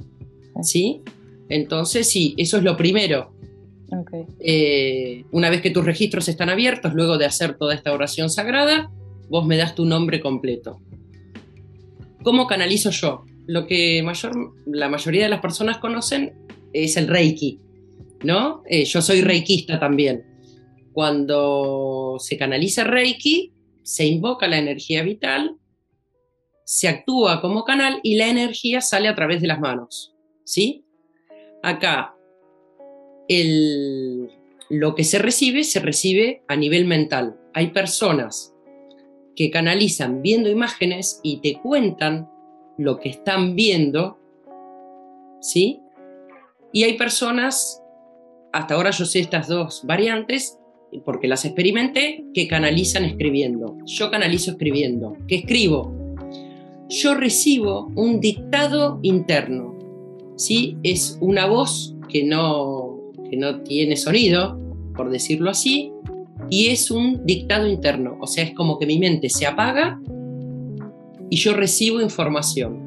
¿Sí? 0.62 1.02
Entonces, 1.50 2.08
sí, 2.08 2.32
eso 2.38 2.56
es 2.56 2.62
lo 2.62 2.78
primero. 2.78 3.34
Eh, 4.40 5.26
una 5.32 5.50
vez 5.50 5.60
que 5.60 5.68
tus 5.68 5.84
registros 5.84 6.30
están 6.30 6.48
abiertos, 6.48 6.94
luego 6.94 7.18
de 7.18 7.26
hacer 7.26 7.58
toda 7.58 7.74
esta 7.74 7.92
oración 7.92 8.30
sagrada, 8.30 8.90
vos 9.28 9.44
me 9.46 9.58
das 9.58 9.74
tu 9.74 9.84
nombre 9.84 10.18
completo. 10.18 10.80
¿Cómo 12.22 12.46
canalizo 12.46 12.88
yo? 12.88 13.26
Lo 13.46 13.66
que 13.66 14.02
mayor, 14.02 14.54
la 14.64 14.88
mayoría 14.88 15.24
de 15.24 15.28
las 15.28 15.42
personas 15.42 15.76
conocen 15.76 16.32
es 16.72 16.96
el 16.96 17.06
Reiki, 17.06 17.60
¿no? 18.22 18.62
Eh, 18.66 18.86
yo 18.86 19.02
soy 19.02 19.20
reikista 19.20 19.78
también. 19.78 20.24
Cuando 20.94 22.16
se 22.18 22.38
canaliza 22.38 22.84
Reiki, 22.84 23.50
se 23.84 24.06
invoca 24.06 24.48
la 24.48 24.58
energía 24.58 25.02
vital, 25.02 25.58
se 26.64 26.88
actúa 26.88 27.40
como 27.40 27.64
canal 27.64 28.00
y 28.02 28.16
la 28.16 28.28
energía 28.28 28.80
sale 28.80 29.08
a 29.08 29.14
través 29.14 29.40
de 29.40 29.46
las 29.46 29.60
manos. 29.60 30.16
¿Sí? 30.44 30.84
Acá, 31.62 32.16
lo 34.70 34.94
que 34.94 35.04
se 35.04 35.18
recibe, 35.18 35.64
se 35.64 35.80
recibe 35.80 36.42
a 36.48 36.56
nivel 36.56 36.86
mental. 36.86 37.38
Hay 37.52 37.68
personas 37.68 38.54
que 39.36 39.50
canalizan 39.50 40.22
viendo 40.22 40.48
imágenes 40.48 41.20
y 41.22 41.40
te 41.40 41.60
cuentan 41.60 42.30
lo 42.78 42.98
que 42.98 43.10
están 43.10 43.54
viendo, 43.54 44.18
¿sí? 45.40 45.80
Y 46.72 46.84
hay 46.84 46.96
personas, 46.96 47.82
hasta 48.52 48.74
ahora 48.74 48.90
yo 48.90 49.04
sé 49.04 49.20
estas 49.20 49.48
dos 49.48 49.82
variantes, 49.84 50.58
porque 51.04 51.28
las 51.28 51.44
experimenté, 51.44 52.24
que 52.34 52.48
canalizan 52.48 53.04
escribiendo. 53.04 53.76
Yo 53.86 54.10
canalizo 54.10 54.52
escribiendo. 54.52 55.16
¿Qué 55.28 55.36
escribo? 55.36 55.92
Yo 56.88 57.14
recibo 57.14 57.90
un 57.94 58.20
dictado 58.20 58.98
interno. 59.02 59.74
¿sí? 60.36 60.76
Es 60.82 61.18
una 61.20 61.46
voz 61.46 61.94
que 62.08 62.24
no, 62.24 62.98
que 63.30 63.36
no 63.36 63.62
tiene 63.62 63.96
sonido, 63.96 64.58
por 64.96 65.10
decirlo 65.10 65.50
así, 65.50 65.92
y 66.50 66.68
es 66.68 66.90
un 66.90 67.24
dictado 67.24 67.68
interno. 67.68 68.16
O 68.20 68.26
sea, 68.26 68.44
es 68.44 68.52
como 68.54 68.78
que 68.78 68.86
mi 68.86 68.98
mente 68.98 69.28
se 69.30 69.46
apaga 69.46 70.00
y 71.30 71.36
yo 71.36 71.54
recibo 71.54 72.00
información. 72.00 72.82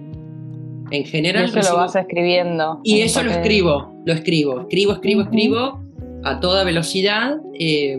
En 0.90 1.04
general. 1.04 1.52
Y 1.54 1.60
eso 1.60 1.72
lo 1.72 1.78
vas 1.78 1.96
escribiendo. 1.98 2.80
Y 2.84 3.02
eso 3.02 3.22
lo 3.22 3.32
escribo, 3.32 3.94
lo 4.06 4.14
escribo, 4.14 4.62
escribo, 4.62 4.94
escribo, 4.94 5.22
escribo 5.24 5.87
a 6.30 6.40
toda 6.40 6.64
velocidad. 6.64 7.38
Eh, 7.60 7.98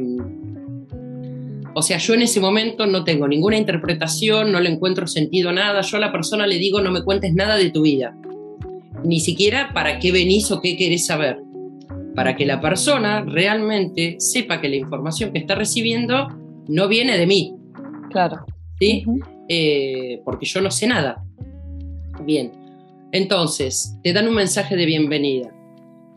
o 1.75 1.83
sea, 1.83 1.99
yo 1.99 2.15
en 2.15 2.23
ese 2.23 2.41
momento 2.41 2.87
no 2.87 3.05
tengo 3.05 3.29
ninguna 3.29 3.57
interpretación, 3.57 4.51
no 4.51 4.61
le 4.61 4.71
encuentro 4.71 5.07
sentido 5.07 5.51
a 5.51 5.53
nada. 5.53 5.81
Yo 5.83 5.97
a 5.97 6.01
la 6.01 6.13
persona 6.13 6.47
le 6.47 6.59
digo, 6.59 6.81
no 6.81 6.91
me 6.91 7.05
cuentes 7.05 7.33
nada 7.35 7.57
de 7.57 7.71
tu 7.71 7.83
vida. 7.83 8.17
Ni 9.05 9.21
siquiera 9.21 9.73
para 9.73 9.99
qué 9.99 10.11
venís 10.11 10.51
o 10.51 10.61
qué 10.61 10.77
querés 10.77 11.07
saber. 11.07 11.39
Para 12.15 12.35
que 12.35 12.47
la 12.47 12.61
persona 12.61 13.23
realmente 13.23 14.17
sepa 14.19 14.61
que 14.61 14.69
la 14.69 14.77
información 14.77 15.33
que 15.33 15.39
está 15.39 15.55
recibiendo 15.55 16.27
no 16.67 16.89
viene 16.89 17.17
de 17.17 17.27
mí. 17.27 17.55
Claro. 18.11 18.45
¿Sí? 18.81 19.05
Eh, 19.49 20.21
porque 20.25 20.47
yo 20.47 20.61
no 20.61 20.71
sé 20.71 20.89
nada. 20.89 21.25
Bien. 22.25 22.51
Entonces, 23.13 23.97
te 24.03 24.13
dan 24.13 24.27
un 24.27 24.35
mensaje 24.35 24.75
de 24.75 24.85
bienvenida. 24.85 25.55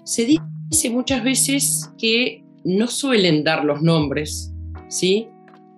Se 0.03 0.25
dice 0.25 0.41
dice 0.71 0.89
muchas 0.89 1.21
veces 1.23 1.91
que 1.97 2.45
no 2.63 2.87
suelen 2.87 3.43
dar 3.43 3.65
los 3.65 3.81
nombres, 3.81 4.53
¿sí? 4.87 5.27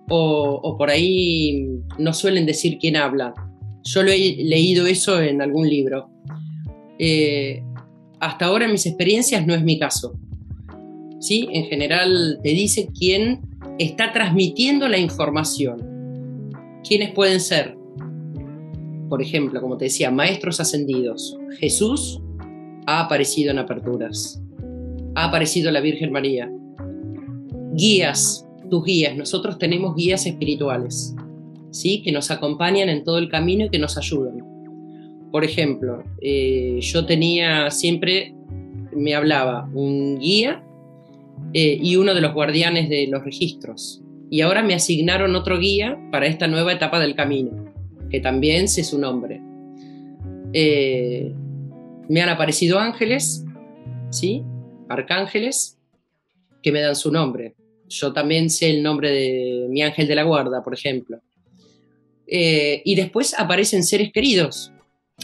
O, 0.08 0.76
por 0.78 0.88
ahí 0.88 1.66
no 1.98 2.12
suelen 2.12 2.46
decir 2.46 2.78
quién 2.78 2.96
habla. 2.96 3.34
Yo 3.82 4.02
lo 4.02 4.12
he 4.12 4.36
leído 4.36 4.86
eso 4.86 5.20
en 5.20 5.42
algún 5.42 5.68
libro. 5.68 6.10
Eh, 6.98 7.62
hasta 8.20 8.46
ahora 8.46 8.66
en 8.66 8.72
mis 8.72 8.86
experiencias 8.86 9.44
no 9.46 9.54
es 9.54 9.62
mi 9.62 9.78
caso. 9.78 10.14
¿Sí? 11.18 11.48
En 11.52 11.64
general 11.64 12.38
te 12.42 12.50
dice 12.50 12.88
quién 12.96 13.40
está 13.78 14.12
transmitiendo 14.12 14.88
la 14.88 14.98
información. 14.98 16.52
¿Quiénes 16.86 17.12
pueden 17.12 17.40
ser? 17.40 17.76
Por 19.08 19.22
ejemplo, 19.22 19.60
como 19.60 19.76
te 19.76 19.86
decía, 19.86 20.10
maestros 20.10 20.60
ascendidos. 20.60 21.36
Jesús 21.58 22.20
ha 22.86 23.00
aparecido 23.00 23.50
en 23.50 23.58
aperturas 23.58 24.43
ha 25.14 25.26
aparecido 25.26 25.70
la 25.70 25.80
Virgen 25.80 26.12
María. 26.12 26.50
Guías, 27.74 28.46
tus 28.70 28.84
guías, 28.84 29.16
nosotros 29.16 29.58
tenemos 29.58 29.94
guías 29.96 30.26
espirituales, 30.26 31.14
¿sí? 31.70 32.02
que 32.02 32.12
nos 32.12 32.30
acompañan 32.30 32.88
en 32.88 33.04
todo 33.04 33.18
el 33.18 33.28
camino 33.28 33.66
y 33.66 33.70
que 33.70 33.78
nos 33.78 33.96
ayudan. 33.96 34.38
Por 35.30 35.44
ejemplo, 35.44 36.04
eh, 36.20 36.78
yo 36.80 37.06
tenía 37.06 37.70
siempre, 37.70 38.34
me 38.92 39.14
hablaba 39.14 39.68
un 39.74 40.18
guía 40.18 40.62
eh, 41.52 41.78
y 41.80 41.96
uno 41.96 42.14
de 42.14 42.20
los 42.20 42.32
guardianes 42.32 42.88
de 42.88 43.08
los 43.08 43.24
registros. 43.24 44.00
Y 44.30 44.40
ahora 44.40 44.62
me 44.62 44.74
asignaron 44.74 45.34
otro 45.36 45.58
guía 45.58 45.98
para 46.10 46.26
esta 46.26 46.46
nueva 46.46 46.72
etapa 46.72 47.00
del 47.00 47.14
camino, 47.14 47.72
que 48.10 48.20
también 48.20 48.68
sé 48.68 48.84
su 48.84 48.98
nombre. 48.98 49.40
Eh, 50.52 51.32
me 52.08 52.20
han 52.20 52.28
aparecido 52.28 52.78
ángeles, 52.78 53.44
¿sí? 54.10 54.44
Arcángeles 54.88 55.78
que 56.62 56.72
me 56.72 56.80
dan 56.80 56.96
su 56.96 57.12
nombre. 57.12 57.54
Yo 57.88 58.12
también 58.12 58.50
sé 58.50 58.70
el 58.70 58.82
nombre 58.82 59.10
de 59.10 59.66
mi 59.68 59.82
ángel 59.82 60.08
de 60.08 60.14
la 60.14 60.22
guarda, 60.22 60.62
por 60.62 60.74
ejemplo. 60.74 61.20
Eh, 62.26 62.82
y 62.84 62.94
después 62.94 63.38
aparecen 63.38 63.84
seres 63.84 64.12
queridos. 64.12 64.72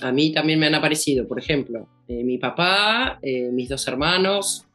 A 0.02 0.12
mí 0.12 0.32
también 0.32 0.58
me 0.58 0.66
han 0.66 0.74
aparecido, 0.74 1.26
por 1.26 1.38
ejemplo, 1.38 1.88
eh, 2.06 2.22
mi 2.22 2.38
papá, 2.38 3.18
eh, 3.22 3.50
mis 3.50 3.68
dos 3.68 3.86
hermanos 3.88 4.66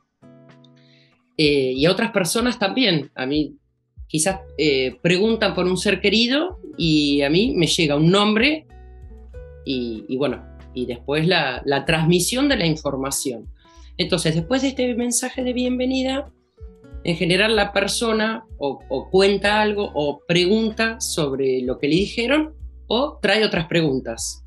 y 1.37 1.85
otras 1.87 2.11
personas 2.11 2.57
también. 2.57 3.11
A 3.13 3.25
mí 3.25 3.57
quizás 4.07 4.39
preguntan 5.01 5.53
por 5.53 5.65
un 5.65 5.77
ser 5.77 5.99
querido 5.99 6.59
y 6.77 7.21
a 7.23 7.29
mí 7.29 7.53
me 7.55 7.67
llega 7.67 7.97
un 7.97 8.09
nombre 8.09 8.65
y, 9.65 10.15
bueno, 10.15 10.45
y 10.73 10.85
después 10.85 11.27
la 11.27 11.83
transmisión 11.85 12.47
de 12.47 12.55
la 12.55 12.65
información. 12.65 13.49
Entonces, 13.97 14.35
después 14.35 14.61
de 14.61 14.69
este 14.69 14.93
mensaje 14.95 15.43
de 15.43 15.53
bienvenida, 15.53 16.31
en 17.05 17.15
general 17.15 17.55
la 17.55 17.71
persona 17.71 18.45
o, 18.57 19.09
cuenta 19.11 19.61
algo 19.61 19.91
o 19.93 20.21
pregunta 20.27 20.99
sobre 20.99 21.61
lo 21.61 21.77
que 21.77 21.87
le 21.87 21.95
dijeron 21.95 22.55
o 22.87 23.19
trae 23.21 23.45
otras 23.45 23.67
preguntas. 23.67 24.43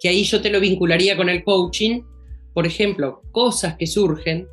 Que 0.00 0.08
ahí 0.08 0.24
yo 0.24 0.40
te 0.40 0.50
lo 0.50 0.60
vincularía 0.60 1.16
con 1.16 1.28
el 1.28 1.44
coaching, 1.44 2.02
por 2.54 2.66
ejemplo, 2.66 3.22
cosas 3.32 3.76
que 3.76 3.86
surgen 3.86 4.48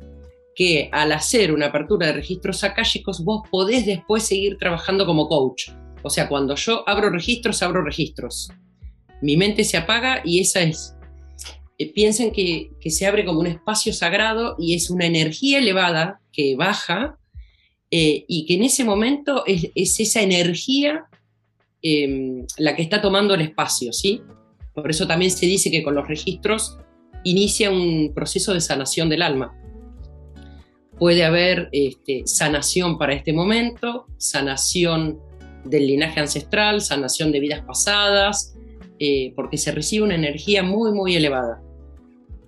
que 0.54 0.88
al 0.92 1.12
hacer 1.12 1.52
una 1.52 1.66
apertura 1.66 2.06
de 2.06 2.14
registros 2.14 2.64
akáshicos 2.64 3.24
vos 3.24 3.42
podés 3.50 3.86
después 3.86 4.22
seguir 4.22 4.56
trabajando 4.58 5.04
como 5.04 5.28
coach. 5.28 5.70
O 6.02 6.10
sea, 6.10 6.28
cuando 6.28 6.54
yo 6.54 6.88
abro 6.88 7.10
registros, 7.10 7.62
abro 7.62 7.82
registros. 7.82 8.50
Mi 9.20 9.36
mente 9.36 9.64
se 9.64 9.76
apaga 9.76 10.20
y 10.24 10.40
esa 10.40 10.62
es 10.62 10.95
eh, 11.78 11.92
piensen 11.92 12.32
que, 12.32 12.70
se 12.90 13.06
abre 13.06 13.24
como 13.24 13.40
un 13.40 13.46
espacio 13.46 13.92
sagrado 13.92 14.56
y 14.58 14.74
es 14.74 14.90
una 14.90 15.06
energía 15.06 15.58
elevada 15.58 16.20
que 16.32 16.56
baja 16.56 17.18
eh, 17.90 18.24
y 18.28 18.46
que 18.46 18.54
en 18.54 18.62
ese 18.62 18.84
momento 18.84 19.44
es, 19.46 20.00
esa 20.00 20.22
energía 20.22 21.04
em, 21.82 22.46
la 22.58 22.74
que 22.74 22.82
está 22.82 23.02
tomando 23.02 23.34
el 23.34 23.42
espacio, 23.42 23.92
¿sí? 23.92 24.22
Por 24.74 24.90
eso 24.90 25.06
también 25.06 25.30
se 25.30 25.46
dice 25.46 25.70
que 25.70 25.82
con 25.82 25.94
los 25.94 26.08
registros 26.08 26.78
inicia 27.24 27.70
un 27.70 28.12
proceso 28.14 28.54
de 28.54 28.60
sanación 28.60 29.08
del 29.08 29.22
alma. 29.22 29.54
Puede 30.98 31.24
haber 31.24 31.68
este, 31.72 32.22
sanación 32.24 32.96
para 32.96 33.12
este 33.12 33.32
momento, 33.32 34.06
sanación 34.16 35.18
del 35.64 35.86
linaje 35.86 36.20
ancestral, 36.20 36.80
sanación 36.80 37.32
de 37.32 37.40
vidas 37.40 37.62
pasadas, 37.66 38.54
eh, 38.98 39.32
porque 39.36 39.58
se 39.58 39.72
recibe 39.72 40.04
una 40.04 40.14
energía 40.14 40.62
muy, 40.62 40.92
muy 40.92 41.16
elevada. 41.16 41.62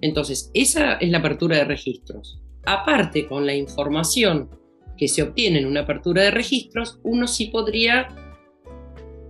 Entonces, 0.01 0.51
esa 0.55 0.95
es 0.95 1.11
la 1.11 1.19
apertura 1.19 1.57
de 1.57 1.65
registros. 1.65 2.41
Aparte, 2.65 3.27
con 3.27 3.47
la 3.47 3.55
información 3.55 4.51
que 4.97 5.09
se 5.09 5.23
obtiene 5.23 5.61
en 5.61 5.67
una 5.67 5.81
apertura 5.81 6.23
de 6.23 6.31
registros, 6.31 7.01
uno 7.03 7.27
sí 7.27 7.47
podría 7.47 8.09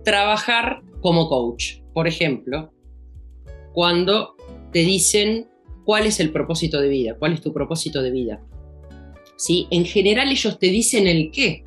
trabajar 0.03 0.81
como 1.01 1.29
coach. 1.29 1.81
Por 1.93 2.07
ejemplo, 2.07 2.73
cuando 3.73 4.35
te 4.71 4.79
dicen 4.79 5.47
cuál 5.85 6.05
es 6.05 6.19
el 6.19 6.31
propósito 6.31 6.81
de 6.81 6.89
vida, 6.89 7.15
cuál 7.17 7.33
es 7.33 7.41
tu 7.41 7.53
propósito 7.53 8.01
de 8.01 8.11
vida. 8.11 8.43
¿Sí? 9.37 9.67
En 9.71 9.85
general 9.85 10.29
ellos 10.29 10.59
te 10.59 10.67
dicen 10.67 11.07
el 11.07 11.31
qué, 11.31 11.63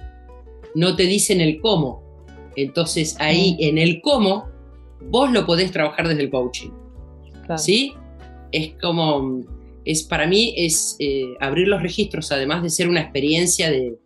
no 0.74 0.94
te 0.96 1.04
dicen 1.04 1.40
el 1.40 1.60
cómo. 1.60 2.02
Entonces 2.56 3.16
ahí 3.18 3.56
en 3.60 3.78
el 3.78 4.00
cómo 4.02 4.48
vos 5.00 5.32
lo 5.32 5.46
podés 5.46 5.72
trabajar 5.72 6.08
desde 6.08 6.22
el 6.22 6.30
coaching. 6.30 6.70
¿Sí? 7.56 7.94
Es 8.52 8.74
como, 8.80 9.40
es, 9.84 10.02
para 10.04 10.26
mí 10.26 10.54
es 10.56 10.96
eh, 10.98 11.34
abrir 11.40 11.68
los 11.68 11.82
registros, 11.82 12.30
además 12.30 12.62
de 12.62 12.70
ser 12.70 12.88
una 12.88 13.00
experiencia 13.00 13.70
de, 13.70 13.98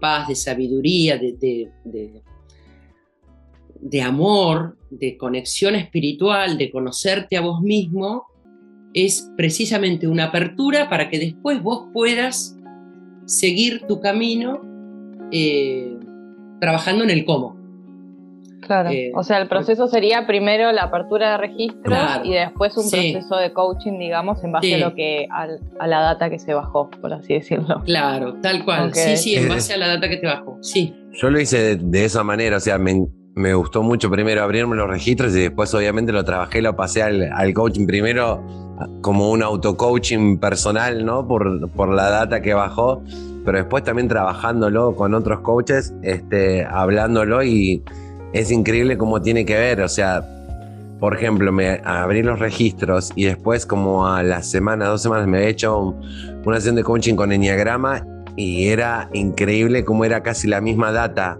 paz, 0.00 0.28
de 0.28 0.34
sabiduría, 0.34 1.18
de, 1.18 1.68
de, 3.80 4.02
amor, 4.02 4.78
de 4.90 5.16
conexión 5.16 5.74
espiritual, 5.74 6.56
de 6.56 6.70
conocerte 6.70 7.36
a 7.36 7.42
vos 7.42 7.60
mismo, 7.60 8.26
es 8.94 9.28
precisamente 9.36 10.06
una 10.06 10.26
apertura 10.26 10.88
para 10.88 11.10
que 11.10 11.18
después 11.18 11.62
vos 11.62 11.88
puedas 11.92 12.56
seguir 13.26 13.82
tu 13.88 14.00
camino 14.00 14.62
eh, 15.32 15.98
trabajando 16.60 17.04
en 17.04 17.10
el 17.10 17.24
cómo. 17.24 17.63
Claro, 18.66 18.90
eh, 18.90 19.12
o 19.14 19.22
sea, 19.22 19.38
el 19.38 19.48
proceso 19.48 19.86
sería 19.88 20.26
primero 20.26 20.72
la 20.72 20.84
apertura 20.84 21.32
de 21.32 21.38
registro 21.38 21.96
y 22.22 22.32
después 22.32 22.76
un 22.76 22.90
proceso 22.90 23.36
de 23.36 23.52
coaching, 23.52 23.98
digamos, 23.98 24.42
en 24.42 24.52
base 24.52 24.74
a 24.74 24.78
lo 24.78 24.94
que 24.94 25.26
a, 25.30 25.86
la 25.86 26.00
data 26.00 26.30
que 26.30 26.38
se 26.38 26.54
bajó, 26.54 26.90
por 26.90 27.12
así 27.12 27.34
decirlo. 27.34 27.82
Claro, 27.84 28.34
tal 28.40 28.64
cual. 28.64 28.94
Sí, 28.94 29.16
sí, 29.16 29.36
en 29.36 29.48
base 29.48 29.74
a 29.74 29.76
la 29.76 29.88
data 29.88 30.08
que 30.08 30.16
te 30.16 30.26
bajó. 30.26 30.58
Sí. 30.62 30.94
Yo 31.12 31.30
lo 31.30 31.40
hice 31.40 31.76
de, 31.76 32.04
esa 32.04 32.24
manera, 32.24 32.56
o 32.56 32.60
sea, 32.60 32.78
me, 32.78 33.54
gustó 33.54 33.82
mucho 33.82 34.10
primero 34.10 34.42
abrirme 34.42 34.76
los 34.76 34.88
registros 34.88 35.34
y 35.36 35.40
después 35.40 35.72
obviamente 35.74 36.12
lo 36.12 36.24
trabajé, 36.24 36.62
lo 36.62 36.74
pasé 36.74 37.02
al, 37.02 37.54
coaching 37.54 37.86
primero 37.86 38.42
como 39.00 39.30
un 39.30 39.42
auto-coaching 39.42 40.38
personal, 40.38 41.04
¿no? 41.04 41.26
Por, 41.28 41.70
por 41.70 41.90
la 41.94 42.10
data 42.10 42.42
que 42.42 42.54
bajó, 42.54 43.02
pero 43.44 43.58
después 43.58 43.84
también 43.84 44.08
trabajándolo 44.08 44.96
con 44.96 45.14
otros 45.14 45.40
coaches, 45.40 45.94
este, 46.02 46.64
hablándolo 46.64 47.44
y 47.44 47.84
es 48.34 48.50
increíble 48.50 48.98
cómo 48.98 49.22
tiene 49.22 49.46
que 49.46 49.56
ver, 49.56 49.80
o 49.80 49.88
sea, 49.88 50.28
por 50.98 51.16
ejemplo, 51.16 51.52
me 51.52 51.80
abrí 51.84 52.22
los 52.22 52.40
registros 52.40 53.12
y 53.14 53.24
después 53.24 53.64
como 53.64 54.08
a 54.08 54.22
la 54.22 54.42
semana, 54.42 54.86
dos 54.86 55.02
semanas 55.02 55.28
me 55.28 55.44
he 55.44 55.48
hecho 55.48 55.94
una 56.44 56.56
sesión 56.56 56.74
de 56.74 56.82
coaching 56.82 57.14
con 57.14 57.30
Enneagrama 57.30 58.04
y 58.36 58.68
era 58.68 59.08
increíble 59.12 59.84
cómo 59.84 60.04
era 60.04 60.22
casi 60.22 60.48
la 60.48 60.60
misma 60.60 60.90
data 60.90 61.38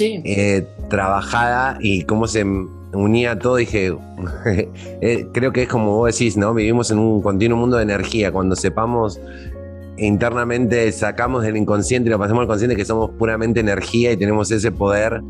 eh, 0.00 0.66
trabajada 0.88 1.78
y 1.80 2.02
cómo 2.02 2.26
se 2.26 2.44
unía 2.92 3.38
todo. 3.38 3.56
Dije, 3.56 3.96
eh, 5.00 5.26
creo 5.32 5.52
que 5.52 5.62
es 5.62 5.68
como 5.68 5.96
vos 5.96 6.12
decís, 6.12 6.36
¿no? 6.36 6.54
Vivimos 6.54 6.90
en 6.90 6.98
un 6.98 7.22
continuo 7.22 7.56
mundo 7.56 7.76
de 7.76 7.84
energía. 7.84 8.32
Cuando 8.32 8.56
sepamos 8.56 9.20
internamente, 9.96 10.90
sacamos 10.90 11.44
del 11.44 11.56
inconsciente 11.56 12.08
y 12.08 12.10
lo 12.10 12.18
pasamos 12.18 12.42
al 12.42 12.48
consciente 12.48 12.74
que 12.74 12.84
somos 12.84 13.10
puramente 13.10 13.60
energía 13.60 14.10
y 14.10 14.16
tenemos 14.16 14.50
ese 14.50 14.72
poder 14.72 15.20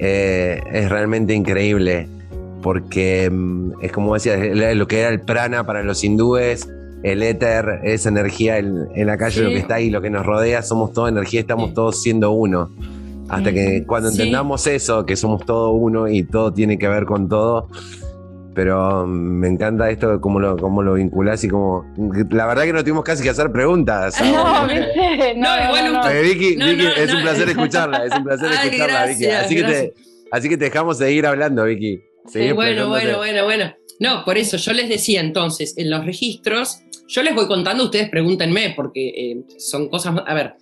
eh, 0.00 0.60
es 0.72 0.88
realmente 0.88 1.34
increíble 1.34 2.08
porque 2.62 3.30
mm, 3.30 3.72
es 3.82 3.92
como 3.92 4.14
decía, 4.14 4.36
lo 4.74 4.86
que 4.86 5.00
era 5.00 5.08
el 5.10 5.20
prana 5.20 5.64
para 5.64 5.82
los 5.82 6.02
hindúes, 6.04 6.68
el 7.02 7.22
éter, 7.22 7.80
esa 7.84 8.08
energía 8.08 8.58
en, 8.58 9.06
la 9.06 9.16
calle, 9.16 9.42
lo 9.42 9.50
que 9.50 9.58
está 9.58 9.76
ahí, 9.76 9.90
lo 9.90 10.02
que 10.02 10.10
nos 10.10 10.24
rodea, 10.26 10.62
somos 10.62 10.92
toda 10.92 11.08
energía, 11.08 11.40
estamos 11.40 11.74
todos 11.74 12.02
siendo 12.02 12.30
uno. 12.32 12.70
Hasta 13.28 13.52
que 13.52 13.84
cuando 13.86 14.08
entendamos 14.08 14.66
eso, 14.66 15.06
que 15.06 15.16
somos 15.16 15.44
todo 15.46 15.70
uno 15.70 16.08
y 16.08 16.24
todo 16.24 16.52
tiene 16.52 16.78
que 16.78 16.88
ver 16.88 17.04
con 17.04 17.28
todo, 17.28 17.68
pero 18.54 19.06
mm, 19.06 19.10
me 19.10 19.48
encanta 19.48 19.90
esto, 19.90 20.20
cómo 20.20 20.40
lo, 20.40 20.56
cómo 20.56 20.82
lo 20.82 20.94
vinculás 20.94 21.42
y 21.44 21.48
como... 21.48 21.84
La 22.30 22.46
verdad 22.46 22.64
que 22.64 22.72
no 22.72 22.82
tuvimos 22.82 23.04
casi 23.04 23.22
que 23.22 23.30
hacer 23.30 23.50
preguntas. 23.52 24.16
No, 24.30 24.66
¿viste? 24.66 25.34
No, 25.36 25.92
no, 25.92 26.08
eh, 26.08 26.22
Vicky, 26.22 26.56
Vicky 26.56 26.86
es 26.96 27.12
un 27.12 27.22
placer 27.22 27.48
escucharla, 27.48 28.04
es 28.04 28.12
un 28.16 28.24
placer 28.24 28.50
escucharla, 28.64 29.06
Vicky. 29.06 29.26
Así 29.26 29.56
que, 29.56 29.62
te, 29.62 29.94
así 30.30 30.48
que 30.48 30.56
te 30.56 30.64
dejamos 30.64 30.98
seguir 30.98 31.26
hablando, 31.26 31.64
Vicky. 31.64 32.00
Sí, 32.26 32.52
bueno, 32.52 32.88
bueno, 32.88 33.18
bueno, 33.18 33.44
bueno. 33.44 33.74
No, 33.98 34.24
por 34.24 34.38
eso 34.38 34.56
yo 34.56 34.72
les 34.72 34.88
decía 34.88 35.20
entonces, 35.20 35.76
en 35.76 35.90
los 35.90 36.06
registros, 36.06 36.82
yo 37.06 37.22
les 37.22 37.34
voy 37.34 37.46
contando, 37.46 37.84
ustedes 37.84 38.08
pregúntenme, 38.08 38.72
porque 38.74 39.08
eh, 39.08 39.36
son 39.58 39.88
cosas... 39.88 40.14
A 40.26 40.34
ver, 40.34 40.54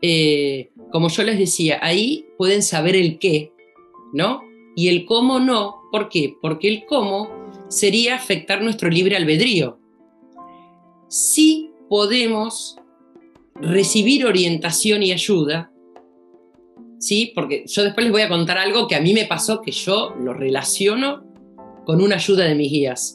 eh, 0.00 0.70
como 0.92 1.08
yo 1.08 1.22
les 1.22 1.38
decía, 1.38 1.78
ahí 1.80 2.26
pueden 2.36 2.62
saber 2.62 2.94
el 2.94 3.18
qué, 3.18 3.52
¿no? 4.12 4.42
Y 4.76 4.88
el 4.88 5.06
cómo 5.06 5.40
no, 5.40 5.83
¿por 5.94 6.08
qué? 6.08 6.36
Porque 6.42 6.66
el 6.66 6.86
cómo 6.86 7.30
sería 7.68 8.16
afectar 8.16 8.60
nuestro 8.60 8.90
libre 8.90 9.14
albedrío. 9.14 9.78
Sí 11.06 11.70
podemos 11.88 12.74
recibir 13.54 14.26
orientación 14.26 15.04
y 15.04 15.12
ayuda, 15.12 15.70
¿sí? 16.98 17.30
Porque 17.32 17.62
yo 17.68 17.84
después 17.84 18.06
les 18.06 18.10
voy 18.10 18.22
a 18.22 18.28
contar 18.28 18.58
algo 18.58 18.88
que 18.88 18.96
a 18.96 19.00
mí 19.00 19.14
me 19.14 19.26
pasó, 19.26 19.62
que 19.62 19.70
yo 19.70 20.12
lo 20.18 20.34
relaciono 20.34 21.22
con 21.86 22.02
una 22.02 22.16
ayuda 22.16 22.42
de 22.46 22.56
mis 22.56 22.72
guías. 22.72 23.14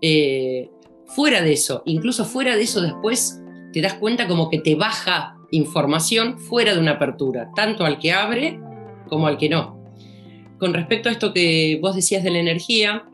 Eh, 0.00 0.70
fuera 1.04 1.42
de 1.42 1.52
eso, 1.52 1.82
incluso 1.84 2.24
fuera 2.24 2.56
de 2.56 2.62
eso 2.62 2.80
después 2.80 3.42
te 3.74 3.82
das 3.82 3.96
cuenta 3.96 4.26
como 4.26 4.48
que 4.48 4.60
te 4.60 4.76
baja 4.76 5.36
información 5.50 6.38
fuera 6.38 6.72
de 6.72 6.80
una 6.80 6.92
apertura, 6.92 7.50
tanto 7.54 7.84
al 7.84 7.98
que 7.98 8.14
abre 8.14 8.58
como 9.10 9.26
al 9.26 9.36
que 9.36 9.50
no. 9.50 9.83
Con 10.64 10.72
respecto 10.72 11.10
a 11.10 11.12
esto 11.12 11.34
que 11.34 11.78
vos 11.82 11.94
decías 11.94 12.24
de 12.24 12.30
la 12.30 12.38
energía, 12.38 13.04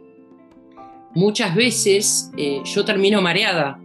muchas 1.17 1.57
veces 1.57 2.31
eh, 2.37 2.61
yo 2.65 2.85
termino 2.85 3.21
mareada, 3.21 3.81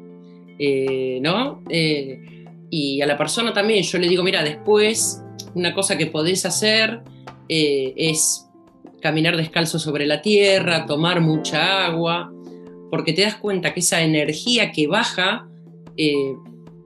eh, 0.59 1.17
¿no? 1.23 1.63
Eh, 1.71 2.45
y 2.69 3.01
a 3.01 3.07
la 3.07 3.17
persona 3.17 3.53
también 3.53 3.81
yo 3.81 3.97
le 3.97 4.07
digo, 4.07 4.21
mira, 4.21 4.43
después 4.43 5.23
una 5.55 5.73
cosa 5.73 5.97
que 5.97 6.05
podés 6.05 6.45
hacer 6.45 7.01
es 7.49 8.45
caminar 9.01 9.35
descalzo 9.35 9.79
sobre 9.79 10.05
la 10.05 10.21
tierra, 10.21 10.85
tomar 10.85 11.19
mucha 11.21 11.87
agua, 11.87 12.31
porque 12.91 13.13
te 13.13 13.23
das 13.23 13.37
cuenta 13.37 13.73
que 13.73 13.79
esa 13.79 14.03
energía 14.03 14.71
que 14.71 14.85
baja 14.85 15.47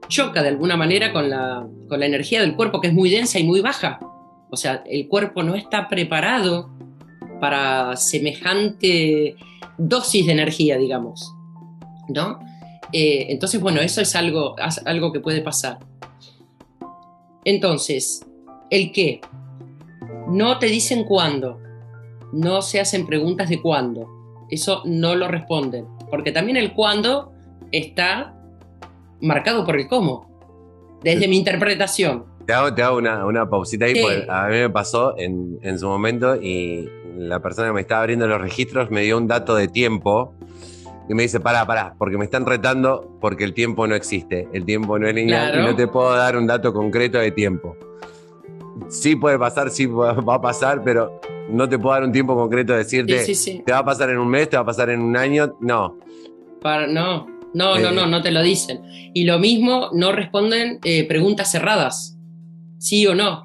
choca 0.08 0.42
de 0.42 0.48
alguna 0.48 0.78
manera 0.78 1.12
con 1.12 1.28
la, 1.28 1.68
con 1.90 2.00
la 2.00 2.06
energía 2.06 2.40
del 2.40 2.56
cuerpo 2.56 2.80
que 2.80 2.88
es 2.88 2.94
muy 2.94 3.10
densa 3.10 3.38
y 3.38 3.44
muy 3.44 3.60
baja. 3.60 4.00
O 4.50 4.56
sea, 4.56 4.82
el 4.86 5.08
cuerpo 5.08 5.42
no 5.42 5.54
está 5.54 5.88
preparado 5.88 6.70
para 7.40 7.96
semejante 7.96 9.36
dosis 9.78 10.26
de 10.26 10.32
energía, 10.32 10.76
digamos. 10.76 11.34
¿No? 12.08 12.40
Eh, 12.92 13.26
entonces, 13.28 13.60
bueno, 13.60 13.80
eso 13.80 14.00
es 14.00 14.14
algo, 14.16 14.56
algo 14.84 15.12
que 15.12 15.20
puede 15.20 15.40
pasar. 15.40 15.78
Entonces, 17.44 18.26
el 18.70 18.92
qué. 18.92 19.20
No 20.28 20.58
te 20.58 20.66
dicen 20.66 21.04
cuándo. 21.04 21.58
No 22.32 22.62
se 22.62 22.80
hacen 22.80 23.06
preguntas 23.06 23.48
de 23.48 23.60
cuándo. 23.60 24.08
Eso 24.50 24.82
no 24.84 25.14
lo 25.14 25.28
responden. 25.28 25.86
Porque 26.10 26.32
también 26.32 26.56
el 26.56 26.74
cuándo 26.74 27.32
está 27.72 28.34
marcado 29.20 29.64
por 29.64 29.76
el 29.76 29.88
cómo. 29.88 30.28
Desde 31.02 31.28
mi 31.28 31.36
interpretación. 31.36 32.29
Te 32.74 32.82
hago, 32.82 32.96
una, 32.96 33.24
una, 33.26 33.48
pausita 33.48 33.84
ahí, 33.84 33.94
porque 34.00 34.26
a 34.28 34.48
mí 34.48 34.56
me 34.56 34.70
pasó 34.70 35.16
en, 35.16 35.60
en, 35.62 35.78
su 35.78 35.86
momento 35.86 36.34
y 36.34 36.90
la 37.16 37.40
persona 37.40 37.68
que 37.68 37.74
me 37.74 37.80
estaba 37.80 38.00
abriendo 38.00 38.26
los 38.26 38.40
registros 38.40 38.90
me 38.90 39.02
dio 39.02 39.18
un 39.18 39.28
dato 39.28 39.54
de 39.54 39.68
tiempo 39.68 40.34
y 41.08 41.14
me 41.14 41.22
dice, 41.22 41.38
pará, 41.38 41.64
pará, 41.64 41.94
porque 41.96 42.18
me 42.18 42.24
están 42.24 42.44
retando 42.46 43.16
porque 43.20 43.44
el 43.44 43.54
tiempo 43.54 43.86
no 43.86 43.94
existe, 43.94 44.48
el 44.52 44.64
tiempo 44.64 44.98
no 44.98 45.06
es 45.06 45.14
lineal 45.14 45.60
y 45.60 45.62
no 45.62 45.76
te 45.76 45.86
puedo 45.86 46.12
dar 46.12 46.36
un 46.36 46.48
dato 46.48 46.72
concreto 46.72 47.18
de 47.18 47.30
tiempo. 47.30 47.76
Sí 48.88 49.14
puede 49.14 49.38
pasar, 49.38 49.70
sí 49.70 49.86
va 49.86 50.10
a 50.10 50.40
pasar, 50.40 50.82
pero 50.82 51.20
no 51.48 51.68
te 51.68 51.78
puedo 51.78 51.94
dar 51.94 52.02
un 52.02 52.10
tiempo 52.10 52.34
concreto 52.34 52.72
de 52.72 52.78
decirte, 52.78 53.24
te 53.64 53.70
va 53.70 53.78
a 53.78 53.84
pasar 53.84 54.10
en 54.10 54.18
un 54.18 54.28
mes, 54.28 54.50
te 54.50 54.56
va 54.56 54.62
a 54.62 54.66
pasar 54.66 54.90
en 54.90 55.02
un 55.02 55.16
año, 55.16 55.56
no. 55.60 55.98
Para, 56.60 56.88
no, 56.88 57.28
no, 57.54 57.78
no, 57.78 57.92
no, 57.92 58.06
eh. 58.06 58.08
no 58.08 58.22
te 58.22 58.32
lo 58.32 58.42
dicen. 58.42 58.80
Y 59.14 59.22
lo 59.22 59.38
mismo, 59.38 59.90
no 59.92 60.10
responden 60.10 60.80
eh, 60.82 61.06
preguntas 61.06 61.52
cerradas 61.52 62.16
sí 62.80 63.06
o 63.06 63.14
no. 63.14 63.44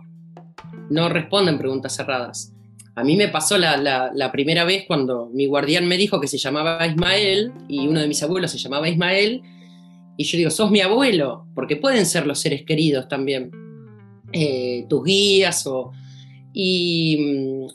No 0.90 1.10
responden 1.10 1.60
preguntas 1.60 1.96
cerradas. 1.96 2.54
A 2.96 3.04
mí 3.04 3.18
me 3.18 3.28
pasó 3.28 3.58
la, 3.58 4.30
primera 4.32 4.64
vez 4.64 4.86
cuando 4.88 5.30
mi 5.34 5.46
guardián 5.46 5.88
me 5.88 5.98
dijo 5.98 6.22
que 6.22 6.28
se 6.28 6.38
llamaba 6.38 6.88
Ismael 6.88 7.52
y 7.68 7.88
uno 7.88 8.00
de 8.00 8.08
mis 8.08 8.24
abuelos 8.24 8.52
se 8.52 8.58
llamaba 8.58 8.88
Ismael. 8.88 9.42
Y 10.18 10.24
yo 10.24 10.38
digo, 10.38 10.50
sos 10.50 10.72
mi 10.72 10.80
abuelo, 10.80 11.46
porque 11.54 11.76
pueden 11.76 12.06
ser 12.06 12.26
los 12.26 12.40
seres 12.40 12.64
queridos 12.64 13.10
también, 13.10 13.52
eh, 14.32 14.86
tus 14.90 15.04
guías 15.04 15.68
o... 15.68 15.92
Y 16.54 17.18
mm, 17.20 17.68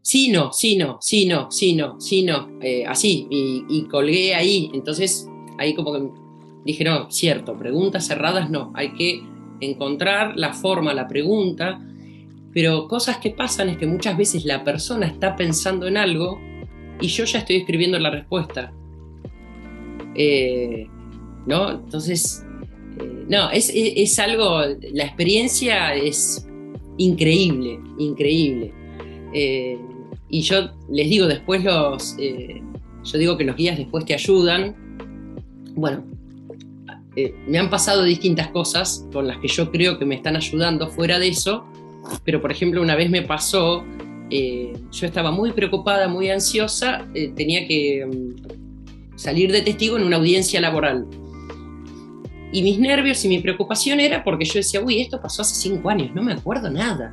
sí, 0.00 0.30
no, 0.30 0.52
sí, 0.52 0.74
no, 0.74 0.98
sí, 1.00 1.26
no, 1.26 1.48
sí, 1.52 1.74
no, 1.76 2.00
sí, 2.00 2.24
no, 2.24 2.58
eh, 2.60 2.84
así, 2.84 3.28
y, 3.30 3.64
y, 3.70 3.82
colgué 3.84 4.34
ahí. 4.34 4.68
Entonces, 4.74 5.28
ahí 5.58 5.74
como 5.74 5.92
que 5.92 6.08
dije, 6.64 6.82
no, 6.82 7.08
cierto, 7.08 7.56
preguntas 7.56 8.04
cerradas 8.04 8.50
no, 8.50 8.72
hay 8.74 8.92
que 8.94 9.22
encontrar 9.62 10.36
la 10.36 10.52
forma, 10.52 10.92
la 10.92 11.08
pregunta, 11.08 11.80
Pero 12.52 12.86
cosas 12.86 13.16
que 13.16 13.30
pasan 13.30 13.70
es 13.70 13.78
que 13.78 13.86
muchas 13.86 14.14
veces 14.14 14.44
la 14.44 14.62
persona 14.62 15.06
está 15.06 15.36
pensando 15.36 15.86
en 15.88 15.96
algo 15.96 16.38
y 17.00 17.08
yo 17.08 17.24
ya 17.24 17.38
estoy 17.38 17.56
escribiendo 17.56 17.98
la 17.98 18.10
respuesta. 18.10 18.72
Eh, 20.14 20.86
¿No? 21.46 21.70
Entonces, 21.70 22.44
eh, 23.00 23.24
no, 23.26 23.50
es, 23.50 24.18
algo, 24.18 24.60
la 24.92 25.04
experiencia 25.04 25.94
es 25.94 26.46
increíble, 26.98 27.80
increíble. 27.98 28.74
Eh, 29.32 29.78
y 30.28 30.42
yo 30.42 30.72
les 30.90 31.08
digo, 31.08 31.26
después 31.26 31.64
los, 31.64 32.16
yo 32.18 33.18
digo 33.18 33.38
que 33.38 33.44
los 33.44 33.56
guías 33.56 33.78
después 33.78 34.04
te 34.04 34.12
ayudan. 34.12 34.76
Bueno, 35.74 36.04
me 37.46 37.58
han 37.58 37.68
pasado 37.68 38.04
distintas 38.04 38.48
cosas 38.48 39.06
con 39.12 39.26
las 39.26 39.38
que 39.38 39.48
yo 39.48 39.70
creo 39.70 39.98
que 39.98 40.04
me 40.04 40.14
están 40.14 40.36
ayudando 40.36 40.88
fuera 40.88 41.18
de 41.18 41.28
eso, 41.28 41.64
pero 42.24 42.40
por 42.40 42.50
ejemplo 42.50 42.80
una 42.80 42.94
vez 42.94 43.10
me 43.10 43.22
pasó 43.22 43.84
eh, 44.34 44.72
yo 44.90 45.06
estaba 45.06 45.30
muy 45.30 45.52
preocupada, 45.52 46.08
muy 46.08 46.30
ansiosa, 46.30 47.06
eh, 47.12 47.28
tenía 47.36 47.68
que 47.68 48.06
mm, 48.06 49.18
salir 49.18 49.52
de 49.52 49.60
testigo 49.60 49.98
en 49.98 50.04
una 50.04 50.16
audiencia 50.16 50.58
laboral. 50.58 51.06
Y 52.50 52.62
mis 52.62 52.78
nervios 52.78 53.22
y 53.26 53.28
mi 53.28 53.40
preocupación 53.40 54.00
era 54.00 54.24
porque 54.24 54.46
yo 54.46 54.54
decía, 54.54 54.80
uy, 54.80 55.02
esto 55.02 55.20
pasó 55.20 55.42
hace 55.42 55.54
cinco 55.56 55.90
años, 55.90 56.14
no 56.14 56.22
me 56.22 56.32
acuerdo 56.32 56.70
nada. 56.70 57.10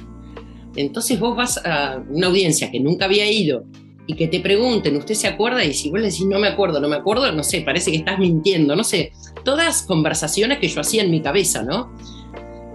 Entonces 0.77 1.19
vos 1.19 1.35
vas 1.35 1.57
a 1.65 2.01
una 2.07 2.27
audiencia 2.27 2.71
que 2.71 2.79
nunca 2.79 3.03
había 3.03 3.29
ido 3.29 3.65
y 4.09 4.15
que 4.15 4.27
te 4.27 4.39
pregunten, 4.39 4.97
¿usted 4.97 5.13
se 5.13 5.27
acuerda? 5.27 5.63
Y 5.63 5.71
si 5.71 5.91
vos 5.91 5.99
le 5.99 6.07
decís, 6.07 6.25
no 6.25 6.39
me 6.39 6.47
acuerdo, 6.47 6.79
no 6.81 6.87
me 6.87 6.95
acuerdo, 6.95 7.31
no 7.31 7.43
sé, 7.43 7.61
parece 7.61 7.91
que 7.91 7.97
estás 7.97 8.17
mintiendo, 8.17 8.75
no 8.75 8.83
sé. 8.83 9.11
Todas 9.45 9.83
conversaciones 9.83 10.57
que 10.57 10.67
yo 10.67 10.81
hacía 10.81 11.03
en 11.03 11.11
mi 11.11 11.21
cabeza, 11.21 11.61
¿no? 11.61 11.93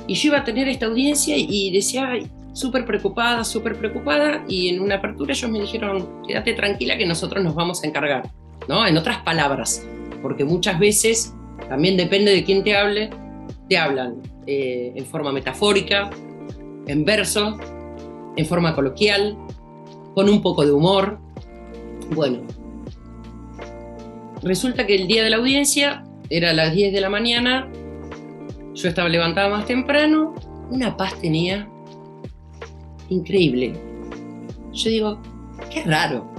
Y 0.06 0.14
yo 0.14 0.28
iba 0.28 0.38
a 0.38 0.44
tener 0.44 0.68
esta 0.68 0.86
audiencia 0.86 1.34
y 1.36 1.72
decía, 1.72 2.20
súper 2.52 2.86
preocupada, 2.86 3.42
súper 3.42 3.76
preocupada, 3.76 4.44
y 4.46 4.68
en 4.68 4.80
una 4.80 4.94
apertura 4.94 5.32
ellos 5.32 5.50
me 5.50 5.58
dijeron, 5.58 6.22
quédate 6.24 6.52
tranquila 6.52 6.96
que 6.96 7.04
nosotros 7.04 7.42
nos 7.42 7.56
vamos 7.56 7.82
a 7.82 7.88
encargar, 7.88 8.30
¿no? 8.68 8.86
En 8.86 8.96
otras 8.96 9.18
palabras, 9.24 9.84
porque 10.22 10.44
muchas 10.44 10.78
veces, 10.78 11.34
también 11.68 11.96
depende 11.96 12.30
de 12.30 12.44
quién 12.44 12.62
te 12.62 12.76
hable, 12.76 13.10
te 13.68 13.76
hablan 13.76 14.22
eh, 14.46 14.92
en 14.94 15.04
forma 15.04 15.32
metafórica, 15.32 16.10
en 16.86 17.04
verso, 17.04 17.58
en 18.36 18.46
forma 18.46 18.72
coloquial, 18.72 19.36
con 20.14 20.28
un 20.28 20.40
poco 20.40 20.64
de 20.64 20.70
humor. 20.70 21.23
Bueno, 22.10 22.42
resulta 24.42 24.86
que 24.86 24.94
el 24.94 25.06
día 25.06 25.24
de 25.24 25.30
la 25.30 25.36
audiencia 25.36 26.04
era 26.30 26.50
a 26.50 26.52
las 26.52 26.74
10 26.74 26.92
de 26.92 27.00
la 27.00 27.10
mañana, 27.10 27.68
yo 28.74 28.88
estaba 28.88 29.08
levantada 29.08 29.48
más 29.48 29.66
temprano, 29.66 30.34
una 30.70 30.96
paz 30.96 31.20
tenía, 31.20 31.68
increíble. 33.08 33.72
Yo 34.72 34.90
digo, 34.90 35.22
qué 35.70 35.82
raro, 35.84 36.32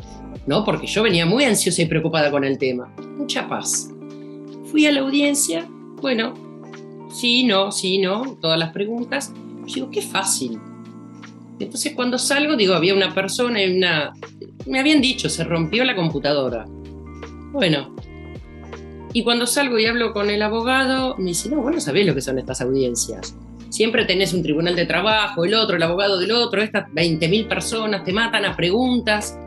¿no? 0.45 0.63
Porque 0.63 0.87
yo 0.87 1.03
venía 1.03 1.25
muy 1.25 1.43
ansiosa 1.45 1.81
y 1.81 1.85
preocupada 1.85 2.31
con 2.31 2.43
el 2.43 2.57
tema. 2.57 2.93
Mucha 3.17 3.47
paz. 3.47 3.89
Fui 4.71 4.85
a 4.85 4.91
la 4.91 5.01
audiencia, 5.01 5.67
bueno, 6.01 6.33
sí, 7.09 7.45
no, 7.45 7.71
sí, 7.71 7.99
no, 7.99 8.37
todas 8.41 8.59
las 8.59 8.71
preguntas. 8.71 9.33
Yo 9.65 9.75
digo, 9.75 9.89
qué 9.91 10.01
fácil. 10.01 10.59
Entonces 11.59 11.93
cuando 11.95 12.17
salgo, 12.17 12.55
digo, 12.55 12.73
había 12.73 12.93
una 12.93 13.13
persona 13.13 13.63
y 13.63 13.77
una... 13.77 14.13
Me 14.65 14.79
habían 14.79 15.01
dicho, 15.01 15.29
se 15.29 15.43
rompió 15.43 15.83
la 15.83 15.95
computadora. 15.95 16.65
Bueno. 17.51 17.95
Y 19.13 19.23
cuando 19.23 19.47
salgo 19.47 19.79
y 19.79 19.85
hablo 19.85 20.11
con 20.11 20.29
el 20.29 20.41
abogado, 20.41 21.15
me 21.17 21.25
dice, 21.25 21.49
no, 21.49 21.61
vos 21.61 21.73
no 21.73 21.79
sabés 21.79 22.05
lo 22.05 22.13
que 22.13 22.21
son 22.21 22.37
estas 22.37 22.61
audiencias 22.61 23.35
siempre 23.75 24.05
tenés 24.05 24.33
un 24.33 24.41
tribunal 24.41 24.73
de 24.73 24.85
trabajo, 24.85 25.43
el 25.43 25.53
otro, 25.53 25.75
el 25.75 25.83
abogado 25.83 26.17
del 26.17 26.31
otro, 26.31 26.61
estas 26.61 26.87
20.000 26.91 27.47
personas 27.49 28.05
te 28.05 28.13
matan 28.13 28.45
a 28.45 28.55
preguntas, 28.55 29.37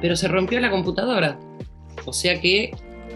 pero 0.00 0.14
se 0.14 0.28
rompió 0.28 0.60
la 0.60 0.70
computadora. 0.70 1.36
O 2.04 2.12
sea 2.12 2.40
que, 2.40 2.70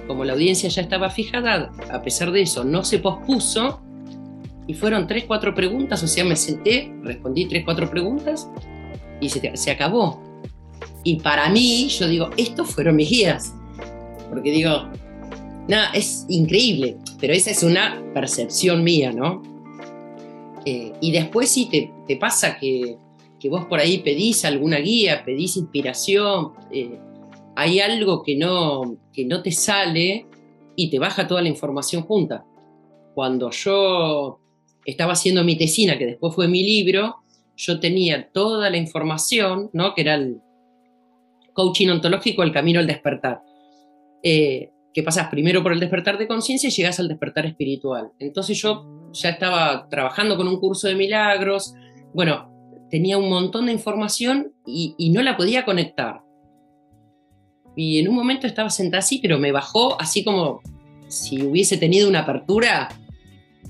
como 0.08 0.24
la 0.24 0.32
audiencia 0.32 0.68
ya 0.68 0.82
estaba 0.82 1.08
fijada, 1.08 1.70
a 1.88 2.02
pesar 2.02 2.32
de 2.32 2.42
eso, 2.42 2.64
no 2.64 2.82
se 2.82 2.98
pospuso 2.98 3.80
y 4.66 4.74
fueron 4.74 5.06
3, 5.06 5.24
4 5.26 5.54
preguntas, 5.54 6.02
o 6.02 6.06
sea, 6.06 6.24
me 6.24 6.36
senté, 6.36 6.92
respondí 7.02 7.46
3, 7.46 7.64
4 7.64 7.90
preguntas 7.90 8.48
y 9.20 9.28
se, 9.28 9.56
se 9.56 9.70
acabó. 9.70 10.22
Y 11.02 11.16
para 11.20 11.48
mí, 11.50 11.88
yo 11.88 12.08
digo, 12.08 12.30
estos 12.36 12.70
fueron 12.70 12.96
mis 12.96 13.10
guías, 13.10 13.54
porque 14.30 14.50
digo, 14.50 14.88
nada, 15.68 15.90
es 15.92 16.24
increíble, 16.28 16.96
pero 17.20 17.32
esa 17.34 17.50
es 17.50 17.62
una 17.62 18.02
percepción 18.14 18.82
mía, 18.82 19.12
¿no? 19.12 19.42
Eh, 20.64 20.92
y 21.00 21.12
después 21.12 21.50
si 21.50 21.66
te, 21.66 22.16
pasa 22.16 22.56
que, 22.58 22.98
vos 23.50 23.66
por 23.66 23.78
ahí 23.78 23.98
pedís 23.98 24.46
alguna 24.46 24.78
guía, 24.78 25.22
pedís 25.22 25.58
inspiración, 25.58 26.52
eh, 26.70 26.98
hay 27.54 27.80
algo 27.80 28.22
que 28.22 28.36
no, 28.36 28.96
que 29.12 29.26
no 29.26 29.42
te 29.42 29.52
sale 29.52 30.26
y 30.76 30.88
te 30.88 30.98
baja 30.98 31.26
toda 31.26 31.42
la 31.42 31.50
información 31.50 32.04
junta. 32.04 32.46
Cuando 33.14 33.50
yo 33.50 34.40
estaba 34.84 35.12
haciendo 35.12 35.44
mi 35.44 35.56
tesina, 35.56 35.98
que 35.98 36.06
después 36.06 36.34
fue 36.34 36.48
mi 36.48 36.62
libro, 36.62 37.16
yo 37.56 37.80
tenía 37.80 38.30
toda 38.32 38.70
la 38.70 38.76
información, 38.76 39.70
¿no? 39.72 39.94
que 39.94 40.02
era 40.02 40.14
el 40.14 40.40
coaching 41.52 41.88
ontológico, 41.88 42.42
el 42.42 42.52
camino 42.52 42.80
al 42.80 42.86
despertar. 42.86 43.42
Eh, 44.22 44.70
que 44.92 45.02
pasas 45.02 45.28
primero 45.28 45.62
por 45.62 45.72
el 45.72 45.80
despertar 45.80 46.18
de 46.18 46.28
conciencia 46.28 46.68
y 46.68 46.72
llegas 46.72 47.00
al 47.00 47.08
despertar 47.08 47.46
espiritual. 47.46 48.12
Entonces 48.20 48.60
yo 48.60 49.10
ya 49.12 49.30
estaba 49.30 49.88
trabajando 49.88 50.36
con 50.36 50.46
un 50.46 50.60
curso 50.60 50.86
de 50.86 50.94
milagros, 50.94 51.74
bueno, 52.14 52.54
tenía 52.90 53.18
un 53.18 53.28
montón 53.28 53.66
de 53.66 53.72
información 53.72 54.52
y, 54.64 55.10
no 55.12 55.20
la 55.22 55.36
podía 55.36 55.64
conectar. 55.64 56.22
Y 57.76 57.98
en 57.98 58.08
un 58.08 58.14
momento 58.14 58.46
estaba 58.46 58.70
sentada 58.70 59.00
así, 59.00 59.18
pero 59.18 59.38
me 59.38 59.50
bajó 59.50 60.00
así 60.00 60.22
como 60.22 60.60
si 61.08 61.42
hubiese 61.42 61.76
tenido 61.76 62.08
una 62.08 62.20
apertura, 62.20 62.88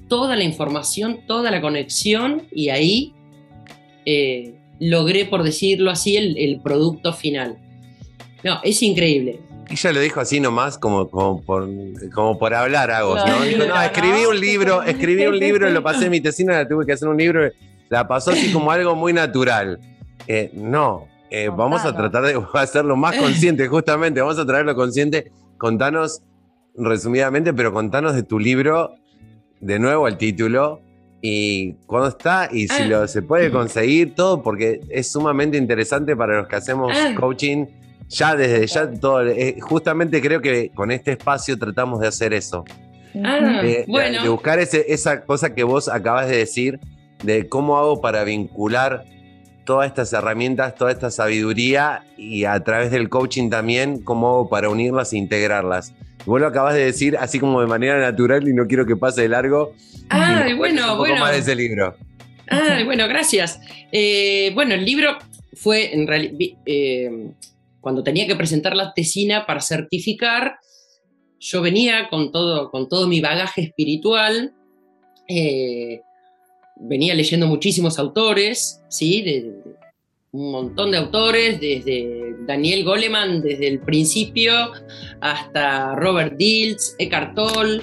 toda 0.09 0.37
la 0.37 0.45
información, 0.45 1.21
toda 1.27 1.51
la 1.51 1.61
conexión 1.61 2.43
y 2.53 2.69
ahí 2.69 3.15
eh, 4.07 4.55
logré, 4.81 5.25
por 5.25 5.43
decirlo 5.43 5.91
así, 5.91 6.17
el, 6.17 6.37
el 6.39 6.61
producto 6.61 7.13
final. 7.13 7.59
No, 8.43 8.61
es 8.63 8.83
increíble. 8.83 9.41
Ella 9.71 9.93
lo 9.93 10.01
dijo 10.01 10.21
así 10.21 10.41
nomás, 10.41 10.77
como, 10.77 11.09
como, 11.09 11.43
por, 11.43 11.69
como 12.13 12.39
por 12.39 12.55
hablar 12.55 12.91
algo, 12.91 13.17
¿no? 13.17 13.43
Dijo, 13.43 13.65
no, 13.65 13.81
escribí 13.81 14.27
un 14.27 14.39
libro, 14.39 14.83
escribí 14.83 15.27
un 15.27 15.39
libro, 15.39 15.71
lo 15.71 15.83
pasé 15.83 16.05
en 16.05 16.11
mi 16.11 16.21
tesina, 16.21 16.53
la 16.53 16.69
tuve 16.69 16.85
que 16.85 16.93
hacer 16.93 17.09
un 17.09 17.17
libro, 17.17 17.51
la 17.89 18.07
pasó 18.07 18.33
así 18.33 18.53
como 18.53 18.71
algo 18.71 18.95
muy 18.95 19.13
natural. 19.13 19.81
Eh, 20.27 20.51
no, 20.53 21.09
eh, 21.31 21.49
vamos 21.49 21.85
a 21.85 21.97
tratar 21.97 22.25
de 22.25 22.41
hacerlo 22.55 22.97
más 22.97 23.17
consciente, 23.17 23.67
justamente, 23.67 24.21
vamos 24.21 24.39
a 24.39 24.47
traerlo 24.47 24.75
consciente. 24.75 25.33
Contanos, 25.57 26.23
resumidamente, 26.77 27.55
pero 27.55 27.73
contanos 27.73 28.15
de 28.15 28.23
tu 28.23 28.39
libro, 28.39 28.95
de 29.61 29.79
nuevo 29.79 30.09
el 30.09 30.17
título, 30.17 30.81
y 31.27 31.73
cuándo 31.87 32.09
está, 32.09 32.51
y 32.53 32.69
si 32.69 32.83
ah. 32.83 32.87
lo, 32.87 33.09
se 33.09 33.23
puede 33.23 33.51
conseguir 33.51 34.15
todo, 34.15 34.43
porque 34.43 34.83
es 34.91 35.11
sumamente 35.11 35.57
interesante 35.57 36.15
para 36.15 36.37
los 36.37 36.49
que 36.49 36.57
hacemos 36.57 36.93
ah. 36.95 37.15
coaching 37.19 37.65
ya 38.11 38.37
desde 38.37 38.67
ya 38.67 38.91
todo, 38.93 39.27
eh, 39.27 39.57
justamente 39.61 40.21
creo 40.21 40.43
que 40.43 40.71
con 40.75 40.91
este 40.91 41.13
espacio 41.13 41.59
tratamos 41.59 42.01
de 42.01 42.09
hacer 42.09 42.35
eso. 42.35 42.65
Ah, 43.25 43.63
de, 43.63 43.87
buscar 44.29 44.59
esa 44.59 45.23
cosa 45.23 45.55
que 45.55 45.63
vos 45.63 45.89
acabas 45.89 46.29
de 46.29 46.37
decir, 46.37 46.81
de 47.23 47.49
cómo 47.49 47.79
hago 47.79 48.01
para 48.01 48.25
vincular 48.25 49.05
todas 49.65 49.87
estas 49.87 50.13
herramientas, 50.13 50.75
toda 50.75 50.91
esta 50.91 51.11
sabiduría 51.11 52.05
y 52.19 52.45
a 52.45 52.61
través 52.61 52.91
del 52.91 53.09
coaching 53.09 53.49
también, 53.49 54.03
cómo 54.03 54.29
hago 54.29 54.49
para 54.49 54.69
unirlas 54.69 55.13
e 55.13 55.17
integrarlas. 55.17 55.95
Vos 56.27 56.41
lo 56.41 56.47
acabas 56.47 56.75
de 56.75 56.85
decir 56.85 57.17
así 57.19 57.39
como 57.39 57.61
de 57.61 57.67
manera 57.67 58.01
natural 58.01 58.49
y 58.49 58.53
no 58.53 58.67
quiero 58.67 58.87
que 58.87 58.97
pase 58.97 59.23
de 59.23 59.29
largo. 59.29 59.75
Ah, 60.09 60.47
bueno, 60.57 60.93
un 60.93 60.99
bueno. 60.99 61.21
más 61.21 61.33
de 61.33 61.39
ese 61.39 61.55
libro. 61.55 61.97
Ah, 62.51 62.81
bueno, 62.85 63.07
gracias. 63.09 63.61
Eh, 63.93 64.51
bueno, 64.55 64.75
el 64.75 64.85
libro 64.85 65.19
fue 65.55 65.95
en 65.95 66.07
realidad 66.07 66.59
eh, 66.67 67.31
cuando 67.81 68.03
tenía 68.03 68.27
que 68.27 68.37
presentar 68.37 68.75
la 68.75 68.93
tesina 68.95 69.47
para 69.47 69.61
certificar, 69.61 70.57
yo 71.39 71.61
venía 71.61 72.09
con 72.09 72.33
todo, 72.33 72.71
con 72.71 72.89
todo 72.89 73.07
mi 73.07 73.21
bagaje 73.21 73.63
espiritual, 73.63 74.55
eh, 75.29 76.01
venía 76.77 77.15
leyendo 77.15 77.47
muchísimos 77.47 77.99
autores, 77.99 78.83
¿sí? 78.89 79.23
De, 79.23 79.53
un 80.35 80.51
montón. 80.51 80.91
De 80.91 80.99
autores, 80.99 81.61
desde 81.61 82.35
Daniel 82.47 82.85
Goleman, 82.85 83.41
desde 83.41 83.69
el 83.69 83.81
principio, 83.81 84.53
hasta 85.21 85.95
Robert 85.95 86.37
Diltz, 86.37 86.97
Eckhart 86.99 87.35
Tolle, 87.35 87.81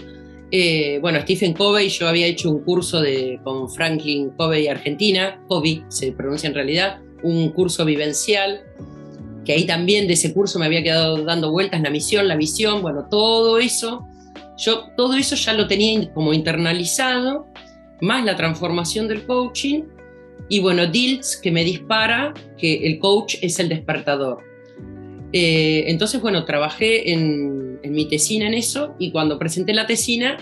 eh, 0.52 1.00
bueno, 1.02 1.22
Stephen 1.22 1.54
Covey, 1.54 1.88
yo 1.88 2.10
había 2.10 2.28
hecho 2.28 2.52
un 2.52 2.64
curso 2.64 3.00
de, 3.02 3.40
con 3.44 3.70
Franklin 3.72 4.32
Covey 4.32 4.68
Argentina, 4.68 5.42
Covey 5.48 5.84
se 5.88 6.12
pronuncia 6.12 6.48
en 6.48 6.54
realidad, 6.54 7.00
un 7.24 7.50
curso 7.52 7.86
vivencial 7.86 8.62
que 9.46 9.54
ahí 9.54 9.66
también 9.66 10.08
de 10.08 10.14
ese 10.14 10.34
curso 10.34 10.60
me 10.60 10.66
había 10.66 10.84
quedado 10.84 11.24
dando 11.24 11.52
vueltas 11.52 11.82
la 11.82 11.90
misión, 11.90 12.28
la 12.28 12.36
visión, 12.36 12.82
bueno, 12.82 13.08
todo 13.10 13.58
eso, 13.60 14.06
yo 14.58 14.90
todo 14.98 15.16
eso 15.16 15.36
ya 15.36 15.54
lo 15.54 15.68
tenía 15.68 16.14
como 16.14 16.34
internalizado, 16.34 17.48
más 18.02 18.26
la 18.26 18.36
transformación 18.36 19.08
del 19.08 19.26
coaching, 19.26 19.84
Y 20.52 20.60
bueno, 20.60 20.86
Dills 20.86 21.38
que 21.38 21.50
me 21.50 21.64
dispara 21.64 22.34
que 22.58 22.86
el 22.86 23.00
coach 23.00 23.36
es 23.42 23.58
el 23.60 23.70
despertador. 23.70 24.44
Eh, 25.32 25.86
entonces, 25.88 26.22
bueno, 26.22 26.44
trabajé 26.44 27.14
en, 27.14 27.80
mi 27.90 28.04
tesina 28.10 28.48
en 28.48 28.56
eso 28.56 28.94
y 29.00 29.12
cuando 29.12 29.40
presenté 29.40 29.74
la 29.74 29.88
tesina, 29.88 30.36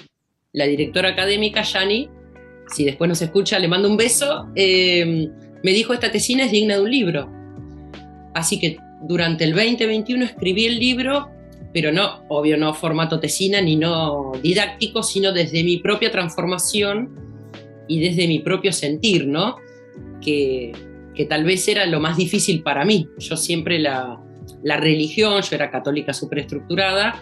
la 0.51 0.65
directora 0.65 1.09
académica, 1.09 1.61
Yani, 1.61 2.09
si 2.73 2.85
después 2.85 3.07
nos 3.07 3.21
escucha, 3.21 3.59
le 3.59 3.67
mando 3.67 3.87
un 3.87 3.97
beso, 3.97 4.47
eh, 4.55 5.29
me 5.63 5.71
dijo, 5.73 5.93
esta 5.93 6.11
tesina 6.11 6.45
es 6.45 6.51
digna 6.51 6.77
de 6.77 6.81
un 6.81 6.89
libro. 6.89 7.31
Así 8.33 8.59
que 8.59 8.77
durante 9.07 9.43
el 9.43 9.53
2021 9.53 10.25
escribí 10.25 10.65
el 10.65 10.79
libro, 10.79 11.29
pero 11.71 11.91
no, 11.91 12.23
obvio, 12.29 12.57
no 12.57 12.73
formato 12.73 13.19
tesina 13.19 13.61
ni 13.61 13.75
no 13.75 14.31
didáctico, 14.41 15.03
sino 15.03 15.31
desde 15.33 15.63
mi 15.63 15.77
propia 15.77 16.11
transformación 16.11 17.11
y 17.87 17.99
desde 17.99 18.27
mi 18.27 18.39
propio 18.39 18.73
sentir, 18.73 19.27
¿no? 19.27 19.57
Que, 20.21 20.73
tal 21.27 21.43
vez 21.43 21.67
era 21.67 21.85
lo 21.85 21.99
más 21.99 22.15
difícil 22.15 22.63
para 22.63 22.85
mí. 22.85 23.07
Yo 23.17 23.35
siempre 23.35 23.77
la, 23.77 24.21
la 24.63 24.77
religión, 24.77 25.41
yo 25.41 25.55
era 25.55 25.69
católica 25.69 26.13
superestructurada, 26.13 27.21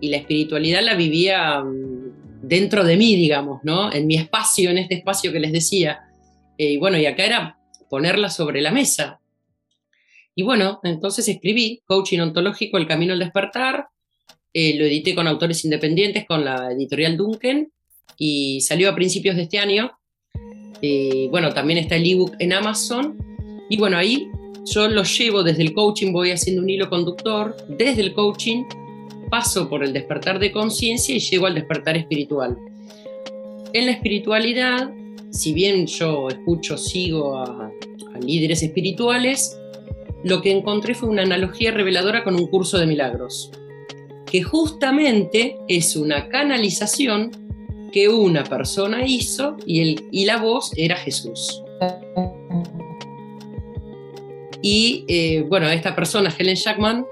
y 0.00 0.08
la 0.08 0.16
espiritualidad 0.16 0.82
la 0.82 0.94
vivía 0.94 1.60
mm, 1.60 2.42
dentro 2.42 2.84
de 2.84 2.96
mí, 2.96 3.14
digamos, 3.16 3.60
¿no? 3.62 3.92
En 3.92 4.06
mi 4.06 4.16
espacio, 4.16 4.70
en 4.70 4.78
este 4.78 4.96
espacio 4.96 5.32
que 5.32 5.40
les 5.40 5.52
decía. 5.52 6.00
Eh, 6.58 6.72
y 6.72 6.76
bueno, 6.76 6.98
y 6.98 7.06
acá 7.06 7.24
era 7.24 7.58
ponerla 7.88 8.30
sobre 8.30 8.60
la 8.60 8.72
mesa. 8.72 9.20
Y 10.34 10.42
bueno, 10.42 10.80
entonces 10.82 11.26
escribí 11.28 11.82
Coaching 11.86 12.20
Ontológico, 12.20 12.76
El 12.76 12.86
Camino 12.86 13.14
al 13.14 13.18
Despertar, 13.18 13.88
eh, 14.52 14.76
lo 14.78 14.84
edité 14.84 15.14
con 15.14 15.26
autores 15.26 15.64
independientes, 15.64 16.26
con 16.26 16.44
la 16.44 16.72
editorial 16.72 17.16
Duncan, 17.16 17.68
y 18.18 18.60
salió 18.60 18.90
a 18.90 18.94
principios 18.94 19.36
de 19.36 19.42
este 19.42 19.58
año. 19.58 19.98
Eh, 20.82 21.28
bueno, 21.30 21.52
también 21.52 21.78
está 21.78 21.96
el 21.96 22.06
ebook 22.06 22.34
en 22.38 22.52
Amazon. 22.52 23.16
Y 23.68 23.76
bueno, 23.76 23.96
ahí 23.96 24.28
yo 24.64 24.88
lo 24.88 25.04
llevo 25.04 25.42
desde 25.42 25.62
el 25.62 25.72
coaching, 25.72 26.12
voy 26.12 26.30
haciendo 26.30 26.62
un 26.62 26.70
hilo 26.70 26.88
conductor, 26.88 27.56
desde 27.68 28.02
el 28.02 28.12
coaching 28.12 28.64
paso 29.30 29.68
por 29.68 29.82
el 29.84 29.92
despertar 29.92 30.38
de 30.38 30.52
conciencia 30.52 31.14
y 31.14 31.20
llego 31.20 31.46
al 31.46 31.54
despertar 31.54 31.96
espiritual. 31.96 32.56
En 33.72 33.86
la 33.86 33.92
espiritualidad, 33.92 34.90
si 35.30 35.52
bien 35.52 35.86
yo 35.86 36.28
escucho, 36.28 36.76
sigo 36.78 37.36
a, 37.36 37.70
líderes 38.20 38.62
espirituales, 38.62 39.58
lo 40.24 40.40
que 40.40 40.50
encontré 40.50 40.94
fue 40.94 41.10
una 41.10 41.22
analogía 41.22 41.70
reveladora 41.70 42.24
con 42.24 42.34
un 42.34 42.46
curso 42.46 42.78
de 42.78 42.86
milagros, 42.86 43.50
que 44.24 44.42
justamente 44.42 45.58
es 45.68 45.96
una 45.96 46.28
canalización 46.30 47.30
que 47.96 48.10
una 48.10 48.44
persona 48.44 49.06
hizo 49.06 49.56
y, 49.64 49.80
el, 49.80 50.08
y 50.10 50.26
la 50.26 50.36
voz 50.36 50.70
era 50.76 50.96
Jesús. 50.96 51.62
Y 54.60 55.06
eh, 55.08 55.46
bueno, 55.48 55.66
esta 55.70 55.96
persona, 55.96 56.30
Helen 56.38 56.56
Jackman, 56.56 57.06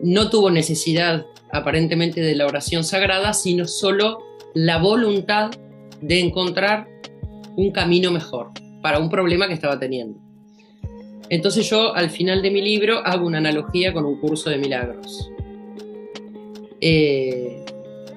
no 0.00 0.30
tuvo 0.30 0.50
necesidad 0.50 1.26
aparentemente 1.52 2.22
de 2.22 2.34
la 2.34 2.46
oración 2.46 2.82
sagrada, 2.82 3.34
sino 3.34 3.66
solo 3.66 4.20
la 4.54 4.78
voluntad 4.78 5.50
de 6.00 6.18
encontrar 6.18 6.88
un 7.54 7.70
camino 7.70 8.10
mejor 8.10 8.52
para 8.80 8.98
un 8.98 9.10
problema 9.10 9.48
que 9.48 9.52
estaba 9.52 9.78
teniendo. 9.78 10.18
Entonces 11.28 11.68
yo 11.68 11.94
al 11.94 12.08
final 12.08 12.40
de 12.40 12.50
mi 12.50 12.62
libro 12.62 13.00
hago 13.04 13.26
una 13.26 13.36
analogía 13.36 13.92
con 13.92 14.06
un 14.06 14.18
curso 14.18 14.48
de 14.48 14.56
milagros. 14.56 15.30
Eh, 16.80 17.64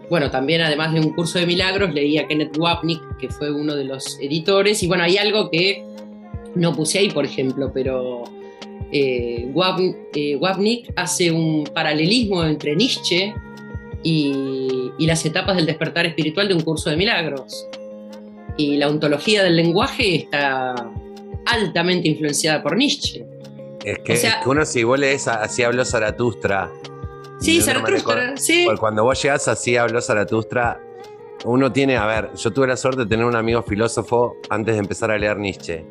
bueno, 0.09 0.31
también 0.31 0.61
además 0.61 0.93
de 0.93 0.99
un 0.99 1.13
curso 1.13 1.39
de 1.39 1.45
milagros 1.45 1.93
leí 1.93 2.17
a 2.17 2.27
Kenneth 2.27 2.57
Wapnick, 2.57 3.17
que 3.17 3.29
fue 3.29 3.51
uno 3.51 3.75
de 3.75 3.83
los 3.83 4.19
editores, 4.19 4.81
y 4.83 4.87
bueno, 4.87 5.03
hay 5.03 5.17
algo 5.17 5.49
que 5.49 5.83
no 6.55 6.73
puse 6.73 6.99
ahí, 6.99 7.09
por 7.09 7.25
ejemplo, 7.25 7.71
pero 7.73 8.23
eh, 8.91 9.51
eh, 10.15 10.35
Wapnick 10.39 10.93
hace 10.95 11.31
un 11.31 11.65
paralelismo 11.73 12.43
entre 12.43 12.75
Nietzsche 12.75 13.33
y, 14.03 14.91
las 14.99 15.25
etapas 15.25 15.55
del 15.55 15.65
despertar 15.65 16.05
espiritual 16.05 16.47
de 16.47 16.53
un 16.53 16.61
curso 16.61 16.89
de 16.89 16.97
milagros. 16.97 17.67
Y 18.57 18.77
la 18.77 18.87
ontología 18.87 19.43
del 19.43 19.55
lenguaje 19.55 20.15
está 20.15 20.73
altamente 21.45 22.07
influenciada 22.07 22.63
por 22.63 22.75
Nietzsche. 22.75 23.25
Es 23.83 23.99
que, 23.99 24.29
uno 24.45 24.65
si 24.65 24.83
vos 24.83 24.99
lees 24.99 25.27
así 25.27 25.63
habló 25.63 25.85
Zaratustra. 25.85 26.71
Sí, 27.39 27.61
Zaratustra, 27.61 28.37
sí. 28.37 28.67
Cuando 28.79 29.03
vos 29.03 29.21
llegás 29.21 29.47
así 29.47 29.77
habló 29.77 30.01
Zaratustra, 30.01 30.81
uno 31.45 31.71
tiene, 31.71 31.97
a 31.97 32.05
ver, 32.05 32.33
yo 32.35 32.51
tuve 32.51 32.67
la 32.67 32.77
suerte 32.77 33.01
de 33.01 33.07
tener 33.07 33.25
un 33.25 33.35
amigo 33.35 33.61
filósofo 33.61 34.35
antes 34.49 34.75
de 34.75 34.79
empezar 34.79 35.11
a 35.11 35.17
leer 35.17 35.37
Nietzsche 35.37 35.85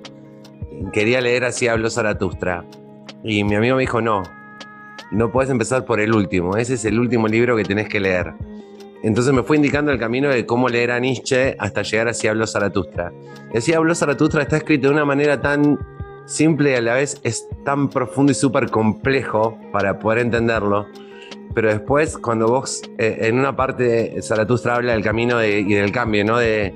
quería 0.93 1.21
leer 1.21 1.45
así 1.45 1.69
habló 1.69 1.91
Zaratustra. 1.91 2.65
Y 3.23 3.45
mi 3.45 3.55
amigo 3.55 3.77
me 3.77 3.83
dijo, 3.83 4.01
no, 4.01 4.23
no 5.11 5.31
puedes 5.33 5.51
empezar 5.51 5.85
por 5.85 6.01
el 6.01 6.15
último, 6.15 6.57
ese 6.57 6.75
es 6.75 6.85
el 6.85 6.99
último 6.99 7.29
libro 7.29 7.57
que 7.57 7.65
tenés 7.65 7.89
que 7.89 8.01
leer. 8.01 8.35
Entonces 9.03 9.33
me 9.33 9.43
fue 9.43 9.57
indicando 9.57 9.93
el 9.93 9.99
camino 9.99 10.29
de 10.29 10.47
cómo 10.47 10.69
leer 10.69 10.91
a 10.91 10.99
Nietzsche 10.99 11.55
hasta 11.59 11.83
llegar 11.83 12.09
Así 12.09 12.27
habló 12.27 12.47
Zaratustra. 12.47 13.13
Y 13.53 13.59
así 13.59 13.73
habló 13.73 13.95
Zaratustra 13.95 14.43
está 14.43 14.57
escrito 14.57 14.89
de 14.89 14.95
una 14.95 15.05
manera 15.05 15.41
tan 15.41 15.79
simple 16.25 16.73
y 16.73 16.75
a 16.75 16.81
la 16.81 16.95
vez 16.95 17.21
es 17.23 17.47
tan 17.65 17.89
profundo 17.89 18.33
y 18.33 18.35
súper 18.35 18.71
complejo 18.71 19.59
para 19.71 19.99
poder 19.99 20.21
entenderlo. 20.21 20.87
Pero 21.55 21.71
después, 21.71 22.19
cuando 22.19 22.49
vos 22.49 22.83
eh, 22.99 23.19
en 23.23 23.39
una 23.39 23.57
parte 23.57 24.21
Zaratustra 24.21 24.77
habla 24.77 24.93
del 24.93 25.03
camino 25.03 25.43
y 25.43 25.73
del 25.73 25.91
cambio, 25.91 26.25
¿no? 26.25 26.39
De, 26.39 26.75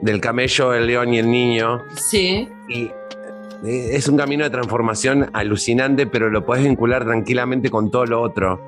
del 0.00 0.20
camello, 0.20 0.74
el 0.74 0.86
león 0.86 1.14
y 1.14 1.18
el 1.18 1.30
niño. 1.30 1.82
Sí. 1.96 2.48
Y 2.68 2.90
eh, 3.64 3.90
es 3.96 4.08
un 4.08 4.16
camino 4.16 4.44
de 4.44 4.50
transformación 4.50 5.30
alucinante, 5.32 6.06
pero 6.06 6.28
lo 6.28 6.44
puedes 6.44 6.64
vincular 6.64 7.04
tranquilamente 7.04 7.70
con 7.70 7.90
todo 7.90 8.04
lo 8.04 8.20
otro. 8.20 8.60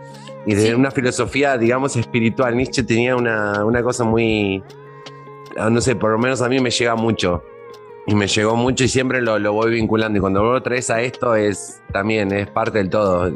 Y 0.47 0.55
de 0.55 0.75
una 0.75 0.91
filosofía, 0.91 1.59
digamos, 1.59 1.97
espiritual. 1.97 2.57
Nietzsche 2.57 2.83
tenía 2.83 3.17
una, 3.17 3.83
cosa 3.83 4.05
muy, 4.05 4.63
ah, 5.59 5.69
no 5.69 5.81
sé, 5.81 5.97
por 5.97 6.13
lo 6.13 6.19
menos 6.19 6.41
a 6.41 6.49
mí 6.49 6.59
me 6.61 6.71
llega 6.71 6.95
mucho. 6.95 7.43
Y 8.07 8.15
me 8.15 8.29
llegó 8.29 8.55
mucho 8.55 8.85
y 8.85 8.89
siempre 8.89 9.21
lo, 9.21 9.53
voy 9.53 9.73
vinculando. 9.73 10.17
Y 10.17 10.21
cuando 10.21 10.43
lo 10.43 10.63
traes 10.63 10.89
a 10.91 11.03
esto, 11.03 11.35
es 11.35 11.83
también, 11.93 12.33
es 12.33 12.49
parte 12.49 12.79
del 12.79 12.89
todo. 12.89 13.31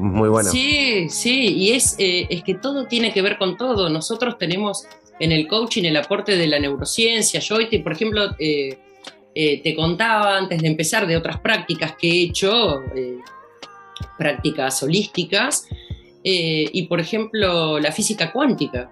Muy 0.00 0.28
bueno. 0.28 0.50
Sí, 0.50 1.08
sí, 1.08 1.54
y 1.56 1.72
es, 1.72 1.96
eh, 1.98 2.26
es 2.30 2.42
que 2.42 2.54
todo 2.54 2.86
tiene 2.86 3.12
que 3.12 3.22
ver 3.22 3.38
con 3.38 3.56
todo. 3.56 3.88
Nosotros 3.88 4.38
tenemos 4.38 4.86
en 5.20 5.32
el 5.32 5.46
coaching 5.46 5.84
el 5.84 5.96
aporte 5.96 6.36
de 6.36 6.46
la 6.46 6.58
neurociencia. 6.58 7.40
Yo 7.40 7.56
hoy, 7.56 7.66
por 7.78 7.92
ejemplo, 7.92 8.34
eh, 8.38 8.78
eh, 9.34 9.60
te 9.62 9.74
contaba 9.74 10.36
antes 10.36 10.60
de 10.60 10.68
empezar 10.68 11.06
de 11.06 11.16
otras 11.16 11.40
prácticas 11.40 11.96
que 11.96 12.08
he 12.08 12.22
hecho, 12.24 12.82
prácticas 14.18 14.82
holísticas, 14.82 15.66
y 16.22 16.82
por 16.86 17.00
ejemplo 17.00 17.78
la 17.78 17.92
física 17.92 18.32
cuántica. 18.32 18.90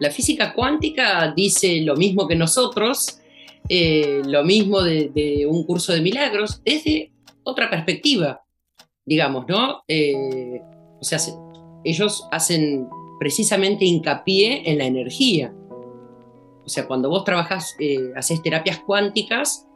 La 0.00 0.10
física 0.10 0.52
cuántica 0.52 1.32
dice 1.34 1.80
lo 1.82 1.96
mismo 1.96 2.26
que 2.26 2.34
nosotros, 2.34 3.20
lo 3.68 4.44
mismo 4.44 4.82
de, 4.82 5.46
un 5.48 5.64
curso 5.64 5.92
de 5.92 6.00
milagros, 6.00 6.60
desde 6.64 7.12
otra 7.44 7.70
perspectiva, 7.70 8.42
digamos, 9.08 9.46
¿no? 9.48 9.82
o 11.00 11.04
sea, 11.04 11.18
ellos 11.84 12.28
hacen 12.30 12.88
precisamente 13.18 13.84
hincapié 13.84 14.70
en 14.70 14.78
la 14.78 14.84
energía. 14.84 15.52
O 16.64 16.68
sea, 16.68 16.86
cuando 16.86 17.08
vos 17.08 17.24
trabajas, 17.24 17.74
eh, 17.80 18.12
haces 18.14 18.42
terapias 18.42 18.80
cuánticas, 18.80 19.66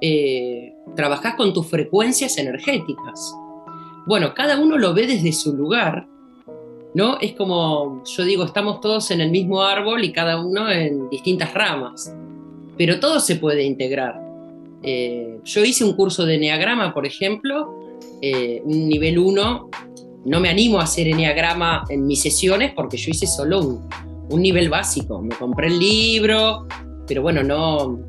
eh, 0.00 0.74
trabajás 0.94 1.34
con 1.34 1.52
tus 1.52 1.66
frecuencias 1.66 2.38
energéticas. 2.38 3.34
Bueno, 4.06 4.34
cada 4.34 4.58
uno 4.58 4.78
lo 4.78 4.94
ve 4.94 5.06
desde 5.06 5.32
su 5.32 5.56
lugar, 5.56 6.06
¿no? 6.94 7.18
Es 7.20 7.32
como, 7.32 8.02
yo 8.04 8.24
digo, 8.24 8.44
estamos 8.44 8.80
todos 8.80 9.10
en 9.10 9.20
el 9.20 9.30
mismo 9.30 9.62
árbol 9.62 10.04
y 10.04 10.12
cada 10.12 10.40
uno 10.40 10.70
en 10.70 11.08
distintas 11.08 11.52
ramas, 11.54 12.14
pero 12.76 13.00
todo 13.00 13.20
se 13.20 13.36
puede 13.36 13.64
integrar. 13.64 14.20
Eh, 14.82 15.40
yo 15.44 15.64
hice 15.64 15.84
un 15.84 15.94
curso 15.94 16.24
de 16.24 16.36
Enneagrama, 16.36 16.94
por 16.94 17.06
ejemplo, 17.06 17.74
un 18.64 18.88
nivel 18.88 19.18
1. 19.18 19.70
No 20.24 20.40
me 20.40 20.48
animo 20.48 20.80
a 20.80 20.84
hacer 20.84 21.08
Enneagrama 21.08 21.84
en 21.88 22.06
mis 22.06 22.20
sesiones 22.20 22.72
porque 22.74 22.96
yo 22.96 23.10
hice 23.10 23.26
solo 23.26 23.60
un, 23.60 23.88
un 24.30 24.42
nivel 24.42 24.68
básico. 24.68 25.20
Me 25.22 25.34
compré 25.36 25.68
el 25.68 25.78
libro, 25.78 26.66
pero 27.06 27.22
bueno, 27.22 27.42
no 27.42 28.00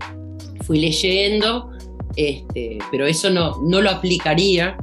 fui 0.66 0.80
leyendo, 0.80 1.72
este, 2.16 2.78
pero 2.92 3.06
eso 3.06 3.30
no, 3.30 3.62
no 3.64 3.82
lo 3.82 3.90
aplicaría 3.90 4.78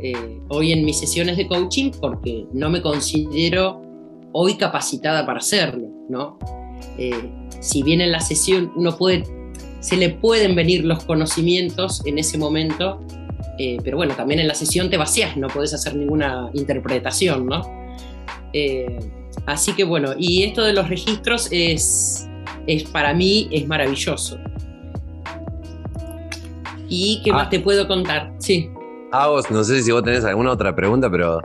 eh, 0.00 0.40
hoy 0.48 0.72
en 0.72 0.84
mis 0.84 0.98
sesiones 0.98 1.36
de 1.36 1.46
coaching 1.46 1.92
porque 2.00 2.46
no 2.52 2.68
me 2.68 2.82
considero 2.82 3.80
hoy 4.32 4.56
capacitada 4.56 5.24
para 5.24 5.38
hacerlo, 5.38 5.88
¿no? 6.08 6.38
Eh, 6.98 7.30
si 7.60 7.82
bien 7.82 8.00
en 8.00 8.12
la 8.12 8.20
sesión 8.20 8.72
uno 8.76 8.96
puede, 8.96 9.24
se 9.80 9.96
le 9.96 10.10
pueden 10.10 10.54
venir 10.54 10.84
los 10.84 11.04
conocimientos 11.04 12.04
en 12.04 12.18
ese 12.18 12.36
momento, 12.36 13.00
eh, 13.58 13.78
pero 13.82 13.96
bueno, 13.96 14.14
también 14.14 14.40
en 14.40 14.48
la 14.48 14.54
sesión 14.54 14.90
te 14.90 14.96
vacías, 14.96 15.36
no 15.36 15.48
puedes 15.48 15.74
hacer 15.74 15.94
ninguna 15.96 16.50
interpretación, 16.52 17.46
¿no? 17.46 17.62
Así 19.46 19.74
que 19.74 19.84
bueno, 19.84 20.12
y 20.18 20.42
esto 20.42 20.62
de 20.62 20.72
los 20.72 20.88
registros 20.88 21.48
es, 21.50 22.28
es 22.66 22.84
para 22.84 23.12
mí 23.12 23.48
es 23.50 23.66
maravilloso. 23.66 24.38
¿Y 26.88 27.20
qué 27.24 27.32
más 27.32 27.46
ah. 27.46 27.50
te 27.50 27.60
puedo 27.60 27.86
contar? 27.86 28.32
Sí. 28.38 28.70
Ah, 29.12 29.28
vos, 29.28 29.50
no 29.50 29.62
sé 29.64 29.82
si 29.82 29.92
vos 29.92 30.02
tenés 30.02 30.24
alguna 30.24 30.52
otra 30.52 30.74
pregunta, 30.74 31.10
pero 31.10 31.40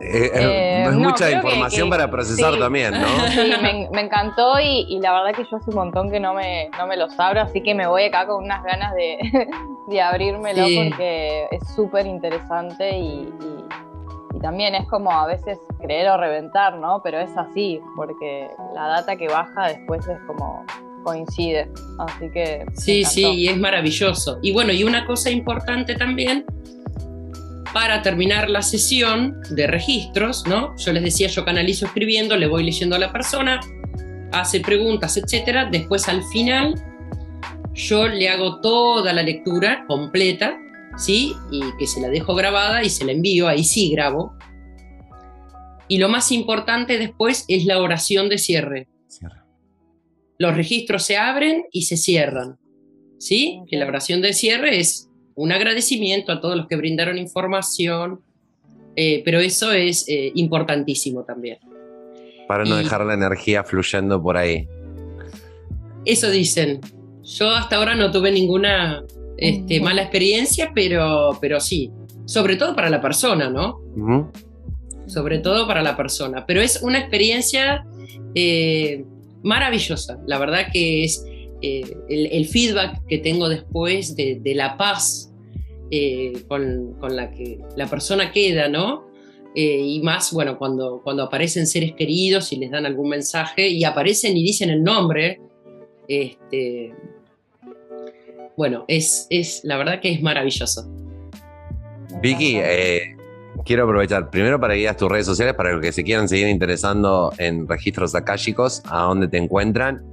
eh, 0.00 0.30
eh, 0.34 0.84
es 0.86 0.94
mucha 0.94 1.30
información 1.30 1.90
para 1.90 2.10
procesar 2.10 2.58
también, 2.58 2.92
¿no? 2.92 3.06
Sí, 3.30 3.52
me, 3.92 4.00
encantó 4.00 4.58
y, 4.60 4.98
la 5.00 5.12
verdad 5.12 5.36
que 5.36 5.44
yo 5.50 5.56
hace 5.56 5.70
un 5.70 5.76
montón 5.76 6.10
que 6.10 6.20
no 6.20 6.34
me, 6.34 6.70
no 6.78 6.86
me 6.86 6.96
los 6.96 7.18
abro, 7.18 7.40
así 7.40 7.62
que 7.62 7.74
me 7.74 7.86
voy 7.86 8.04
acá 8.04 8.26
con 8.26 8.44
unas 8.44 8.62
ganas 8.64 8.94
de, 8.94 9.18
de 9.88 10.00
abrírmelo 10.00 10.62
porque 10.62 11.46
es 11.50 11.74
súper 11.74 12.06
interesante 12.06 12.96
y, 12.96 13.32
también 14.42 14.74
es 14.74 14.86
como 14.88 15.10
a 15.10 15.26
veces 15.26 15.58
creer 15.80 16.10
o 16.10 16.18
reventar, 16.18 16.76
¿no? 16.76 17.00
Pero 17.02 17.18
es 17.18 17.34
así, 17.36 17.80
porque 17.96 18.50
la 18.74 18.86
data 18.86 19.16
que 19.16 19.28
baja 19.28 19.68
después 19.68 20.06
es 20.06 20.18
como 20.26 20.62
coincide, 21.02 21.70
así 21.98 22.30
que... 22.30 22.66
Sí, 22.74 23.04
sí, 23.04 23.24
y 23.24 23.48
es 23.48 23.56
maravilloso. 23.56 24.38
Y 24.42 24.52
bueno, 24.52 24.72
y 24.72 24.84
una 24.84 25.06
cosa 25.06 25.30
importante 25.30 25.94
también 25.94 26.44
para 27.76 28.00
terminar 28.00 28.48
la 28.48 28.62
sesión 28.62 29.38
de 29.50 29.66
registros, 29.66 30.46
¿no? 30.46 30.74
Yo 30.78 30.94
les 30.94 31.02
decía, 31.02 31.28
yo 31.28 31.44
canalizo 31.44 31.84
escribiendo, 31.84 32.34
le 32.34 32.46
voy 32.46 32.64
leyendo 32.64 32.96
a 32.96 32.98
la 32.98 33.12
persona, 33.12 33.60
hace 34.32 34.60
preguntas, 34.60 35.18
etcétera. 35.18 35.68
Después 35.70 36.08
al 36.08 36.24
final 36.32 36.74
yo 37.74 38.08
le 38.08 38.30
hago 38.30 38.62
toda 38.62 39.12
la 39.12 39.22
lectura 39.22 39.84
completa, 39.86 40.58
¿sí? 40.96 41.34
Y 41.50 41.60
que 41.78 41.86
se 41.86 42.00
la 42.00 42.08
dejo 42.08 42.34
grabada 42.34 42.82
y 42.82 42.88
se 42.88 43.04
la 43.04 43.12
envío, 43.12 43.46
ahí 43.46 43.62
sí 43.62 43.90
grabo. 43.90 44.32
Y 45.86 45.98
lo 45.98 46.08
más 46.08 46.32
importante 46.32 46.96
después 46.96 47.44
es 47.46 47.66
la 47.66 47.78
oración 47.78 48.30
de 48.30 48.38
cierre. 48.38 48.88
Los 50.38 50.56
registros 50.56 51.02
se 51.02 51.18
abren 51.18 51.66
y 51.72 51.82
se 51.82 51.98
cierran, 51.98 52.56
¿sí? 53.18 53.60
Que 53.68 53.76
la 53.76 53.84
oración 53.84 54.22
de 54.22 54.32
cierre 54.32 54.78
es 54.80 55.05
un 55.36 55.52
agradecimiento 55.52 56.32
a 56.32 56.40
todos 56.40 56.56
los 56.56 56.66
que 56.66 56.76
brindaron 56.76 57.18
información, 57.18 58.20
eh, 58.96 59.22
pero 59.24 59.38
eso 59.38 59.72
es 59.72 60.08
eh, 60.08 60.32
importantísimo 60.34 61.22
también. 61.22 61.58
Para 62.48 62.64
no 62.64 62.76
dejar 62.76 63.04
la 63.04 63.14
energía 63.14 63.62
fluyendo 63.62 64.20
por 64.20 64.36
ahí. 64.36 64.66
Eso 66.04 66.30
dicen. 66.30 66.80
Yo 67.22 67.50
hasta 67.50 67.76
ahora 67.76 67.96
no 67.96 68.12
tuve 68.12 68.30
ninguna 68.30 69.04
este, 69.36 69.80
mala 69.80 70.02
experiencia, 70.02 70.70
pero, 70.72 71.36
pero 71.40 71.58
sí, 71.58 71.90
sobre 72.24 72.54
todo 72.54 72.76
para 72.76 72.88
la 72.88 73.00
persona, 73.00 73.50
¿no? 73.50 73.80
Sobre 75.08 75.40
todo 75.40 75.66
para 75.66 75.82
la 75.82 75.96
persona. 75.96 76.46
Pero 76.46 76.60
es 76.60 76.82
una 76.82 76.98
experiencia 76.98 77.84
eh, 78.34 79.04
maravillosa. 79.42 80.18
La 80.26 80.38
verdad 80.38 80.68
que 80.72 81.02
es 81.02 81.24
el, 81.62 82.46
feedback 82.46 83.04
que 83.06 83.18
tengo 83.18 83.48
después 83.48 84.16
de, 84.16 84.40
la 84.54 84.76
paz 84.76 85.32
eh, 85.90 86.44
con, 86.48 86.96
la 87.08 87.30
que 87.30 87.58
la 87.76 87.86
persona 87.86 88.32
queda, 88.32 88.68
¿no? 88.68 89.06
Eh, 89.54 89.80
y 89.80 90.00
más, 90.02 90.32
bueno, 90.32 90.58
cuando, 90.58 91.00
cuando 91.02 91.22
aparecen 91.22 91.66
seres 91.66 91.94
queridos 91.94 92.52
y 92.52 92.56
les 92.56 92.70
dan 92.70 92.84
algún 92.84 93.08
mensaje 93.08 93.68
y 93.68 93.84
aparecen 93.84 94.36
y 94.36 94.42
dicen 94.42 94.68
el 94.68 94.82
nombre, 94.82 95.40
este, 96.08 96.92
bueno, 98.56 98.84
es, 98.86 99.26
es 99.30 99.62
la 99.64 99.78
verdad 99.78 100.00
que 100.00 100.12
es 100.12 100.22
maravilloso. 100.22 100.86
Vicky, 102.20 102.56
eh, 102.58 103.16
quiero 103.64 103.84
aprovechar 103.84 104.30
primero 104.30 104.60
para 104.60 104.76
ir 104.76 104.88
a 104.88 104.96
tus 104.96 105.10
redes 105.10 105.26
sociales 105.26 105.54
para 105.54 105.72
los 105.72 105.80
que 105.80 105.92
se 105.92 106.04
quieran 106.04 106.28
seguir 106.28 106.48
interesando 106.48 107.32
en 107.38 107.68
registros 107.68 108.14
akáshicos, 108.14 108.82
a 108.86 109.02
dónde 109.02 109.28
te 109.28 109.36
encuentran, 109.36 110.04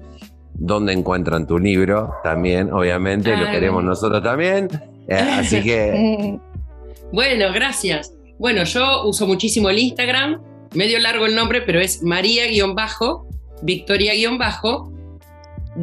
dónde 0.56 0.94
encuentran 0.94 1.48
tu 1.48 1.60
libro 1.60 2.13
también, 2.24 2.72
obviamente, 2.72 3.36
lo 3.36 3.46
queremos 3.52 3.84
nosotros 3.84 4.24
también. 4.24 4.70
Eh, 5.08 5.16
así 5.16 5.62
que. 5.62 6.39
bueno, 7.12 7.52
gracias. 7.54 8.13
Bueno, 8.39 8.63
yo 8.63 9.08
uso 9.08 9.28
muchísimo 9.28 9.70
el 9.70 9.80
Instagram, 9.80 10.42
medio 10.74 11.00
largo 11.00 11.26
el 11.26 11.36
nombre, 11.36 11.62
pero 11.62 11.80
es 11.80 12.04
María-Bajo, 12.04 13.28
Victoria-Bajo, 13.62 14.92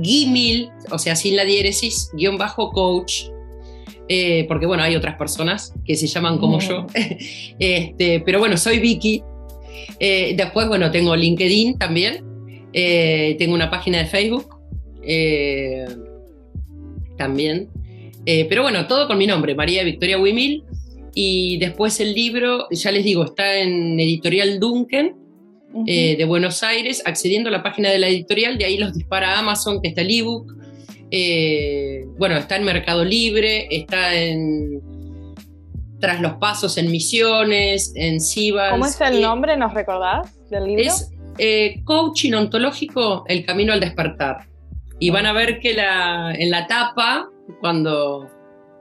Gimil, 0.02 0.70
o 0.90 0.98
sea, 0.98 1.16
sin 1.16 1.36
la 1.36 1.44
diéresis, 1.44 2.10
guion 2.14 2.38
bajo 2.38 2.70
coach. 2.70 3.24
Eh, 4.08 4.44
porque 4.48 4.66
bueno, 4.66 4.82
hay 4.82 4.96
otras 4.96 5.16
personas 5.16 5.72
que 5.84 5.94
se 5.94 6.06
llaman 6.06 6.38
como 6.38 6.58
yo. 6.58 6.86
este, 7.58 8.20
pero 8.20 8.40
bueno, 8.40 8.56
soy 8.56 8.80
Vicky. 8.80 9.22
Eh, 10.00 10.34
después, 10.36 10.66
bueno, 10.68 10.90
tengo 10.90 11.14
LinkedIn 11.14 11.78
también. 11.78 12.24
tengo 12.72 13.54
una 13.54 13.70
página 13.70 13.98
de 13.98 14.06
Facebook. 14.06 14.59
También. 17.16 17.68
Eh, 18.26 18.46
pero 18.48 18.62
bueno, 18.62 18.86
todo 18.86 19.06
con 19.06 19.18
mi 19.18 19.26
nombre, 19.26 19.54
María 19.54 19.84
Victoria 19.84 20.18
Wimil. 20.18 20.64
Y 21.14 21.58
después 21.58 21.98
el 22.00 22.14
libro, 22.14 22.68
ya 22.70 22.92
les 22.92 23.04
digo, 23.04 23.24
está 23.24 23.58
en 23.58 23.98
Editorial 23.98 24.60
Duncan 24.60 25.16
eh, 25.86 26.16
de 26.16 26.24
Buenos 26.24 26.62
Aires, 26.62 27.02
accediendo 27.04 27.48
a 27.48 27.52
la 27.52 27.62
página 27.62 27.90
de 27.90 27.98
la 27.98 28.08
editorial, 28.08 28.56
de 28.56 28.64
ahí 28.64 28.78
los 28.78 28.94
dispara 28.94 29.38
Amazon, 29.38 29.82
que 29.82 29.88
está 29.88 30.02
el 30.02 30.10
ebook. 30.10 30.54
Eh, 31.10 32.06
bueno, 32.16 32.36
está 32.36 32.56
en 32.56 32.64
Mercado 32.64 33.04
Libre, 33.04 33.66
está 33.70 34.14
en 34.14 34.80
Tras 35.98 36.20
los 36.20 36.34
Pasos 36.34 36.78
en 36.78 36.90
Misiones, 36.90 37.92
en 37.96 38.20
Cibas. 38.20 38.70
¿Cómo 38.70 38.86
es 38.86 39.00
el 39.00 39.20
nombre, 39.20 39.56
nos 39.56 39.74
recordás, 39.74 40.28
del 40.48 40.64
libro? 40.64 40.84
Es 41.38 41.82
Coaching 41.84 42.34
Ontológico, 42.34 43.24
El 43.26 43.44
Camino 43.44 43.72
al 43.72 43.80
Despertar. 43.80 44.49
Y 45.00 45.08
van 45.08 45.24
a 45.24 45.32
ver 45.32 45.60
que 45.60 45.72
la, 45.72 46.32
en 46.38 46.50
la 46.50 46.66
tapa 46.66 47.30
cuando, 47.60 48.28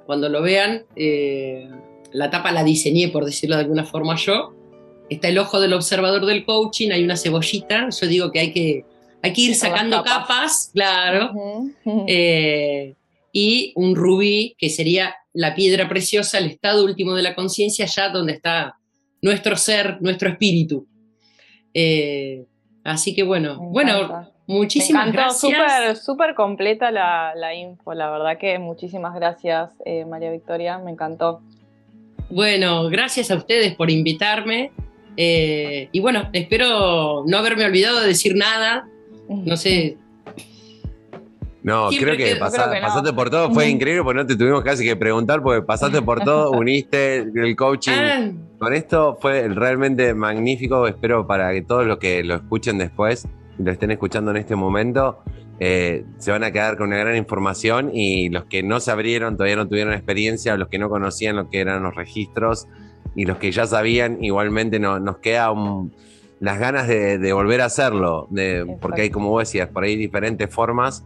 cuando 0.06 0.28
lo 0.28 0.42
vean, 0.42 0.84
eh, 0.98 1.70
la 2.12 2.30
tapa 2.30 2.52
la 2.52 2.66
diseñé, 2.66 3.08
por 3.08 3.24
decirlo 3.24 3.56
de 3.56 3.64
alguna 3.64 3.86
forma 3.86 4.16
yo. 4.18 4.54
Está 5.10 5.30
el 5.30 5.38
ojo 5.38 5.62
del 5.62 5.74
observador 5.74 6.26
del 6.26 6.46
coaching, 6.46 6.92
hay 6.92 7.04
una 7.06 7.16
cebollita. 7.16 7.90
Yo 7.90 8.08
digo 8.08 8.32
que 8.32 8.40
hay 8.40 8.52
que, 8.52 8.86
hay 9.22 9.32
que 9.32 9.42
ir 9.42 9.56
sacando 9.56 10.04
capas. 10.04 10.72
claro. 10.74 11.32
Eh, 12.08 12.96
y 13.32 13.72
un 13.76 13.96
rubí, 13.96 14.56
que 14.58 14.70
sería 14.70 15.16
la 15.34 15.56
piedra 15.56 15.88
preciosa, 15.88 16.40
el 16.40 16.48
estado 16.48 16.84
último 16.84 17.14
de 17.14 17.24
la 17.24 17.34
conciencia, 17.34 17.86
allá 17.86 18.10
donde 18.10 18.34
está 18.34 18.76
nuestro 19.22 19.56
ser, 19.56 20.02
nuestro 20.02 20.30
espíritu. 20.30 20.86
Eh, 21.74 22.46
así 22.84 23.16
que 23.16 23.24
bueno, 23.24 23.58
bueno, 23.60 24.28
Muchísimas 24.50 25.06
Me 25.06 25.12
encantó, 25.12 25.48
gracias. 25.48 26.04
Súper, 26.04 26.34
completa 26.34 26.90
la, 26.90 27.54
info, 27.54 27.94
la 27.94 28.10
verdad 28.10 28.40
que 28.40 28.58
muchísimas 28.58 29.14
gracias, 29.14 29.70
eh, 29.86 30.06
María 30.06 30.32
Victoria, 30.32 30.80
me 30.80 30.90
encantó. 30.90 31.42
Bueno, 32.32 32.90
gracias 32.90 33.30
a 33.30 33.36
ustedes 33.36 33.76
por 33.76 33.92
invitarme. 33.92 34.72
Eh, 35.18 35.90
y 35.92 36.00
bueno, 36.00 36.30
espero 36.34 37.26
no 37.28 37.38
haberme 37.38 37.64
olvidado 37.64 38.02
de 38.02 38.08
decir 38.08 38.36
nada. 38.36 38.88
No 39.28 39.56
sé, 39.56 39.98
no, 41.62 41.90
creo 41.90 42.18
que, 42.18 42.36
pasaste 42.38 43.14
por 43.14 43.30
todo, 43.30 43.52
fue 43.52 43.70
increíble 43.70 44.02
porque 44.02 44.18
no 44.18 44.26
te 44.26 44.36
tuvimos 44.36 44.64
casi 44.64 44.84
que 44.84 44.96
preguntar 44.96 45.44
porque 45.44 45.62
pasaste 45.62 46.02
por 46.02 46.22
todo, 46.22 46.50
uniste 46.58 47.18
el 47.18 47.56
coaching. 47.56 47.92
Ah. 47.92 48.32
Con 48.58 48.74
esto 48.74 49.16
fue 49.22 49.48
realmente 49.48 50.16
magnífico, 50.16 50.88
espero 50.88 51.28
para 51.28 51.54
que 51.54 51.62
todos 51.62 51.86
los 51.86 52.00
que 52.00 52.24
lo 52.24 52.34
escuchen 52.34 52.80
después 52.80 53.28
lo 53.60 53.72
estén 53.72 53.92
escuchando 53.92 54.32
en 54.32 54.38
este 54.38 54.56
momento, 54.56 55.20
eh, 55.60 56.06
se 56.18 56.32
van 56.32 56.44
a 56.44 56.52
quedar 56.52 56.78
con 56.78 56.88
una 56.88 56.98
gran 56.98 57.18
información 57.18 57.92
y 57.94 58.30
los 58.30 58.46
que 58.46 58.64
no 58.64 58.80
se 58.80 58.92
abrieron, 58.92 59.36
todavía 59.36 59.58
no 59.58 59.68
tuvieron 59.68 59.94
experiencia, 59.94 60.56
los 60.56 60.70
que 60.70 60.80
no 60.80 60.90
conocían 60.90 61.36
lo 61.36 61.50
que 61.50 61.60
eran 61.60 61.84
los 61.84 61.96
registros 61.96 62.68
y 63.16 63.26
los 63.26 63.38
que 63.38 63.52
ya 63.52 63.66
sabían, 63.66 64.24
igualmente 64.24 64.80
no, 64.80 65.00
nos 65.00 65.18
queda 65.18 65.54
las 66.40 66.60
ganas 66.60 66.88
de, 66.88 67.34
volver 67.34 67.60
a 67.62 67.66
hacerlo, 67.66 68.28
de, 68.30 68.78
porque 68.80 69.02
hay, 69.02 69.10
como 69.10 69.30
vos 69.30 69.42
decías, 69.42 69.68
por 69.68 69.84
ahí 69.84 69.96
diferentes 69.96 70.50
formas. 70.54 71.04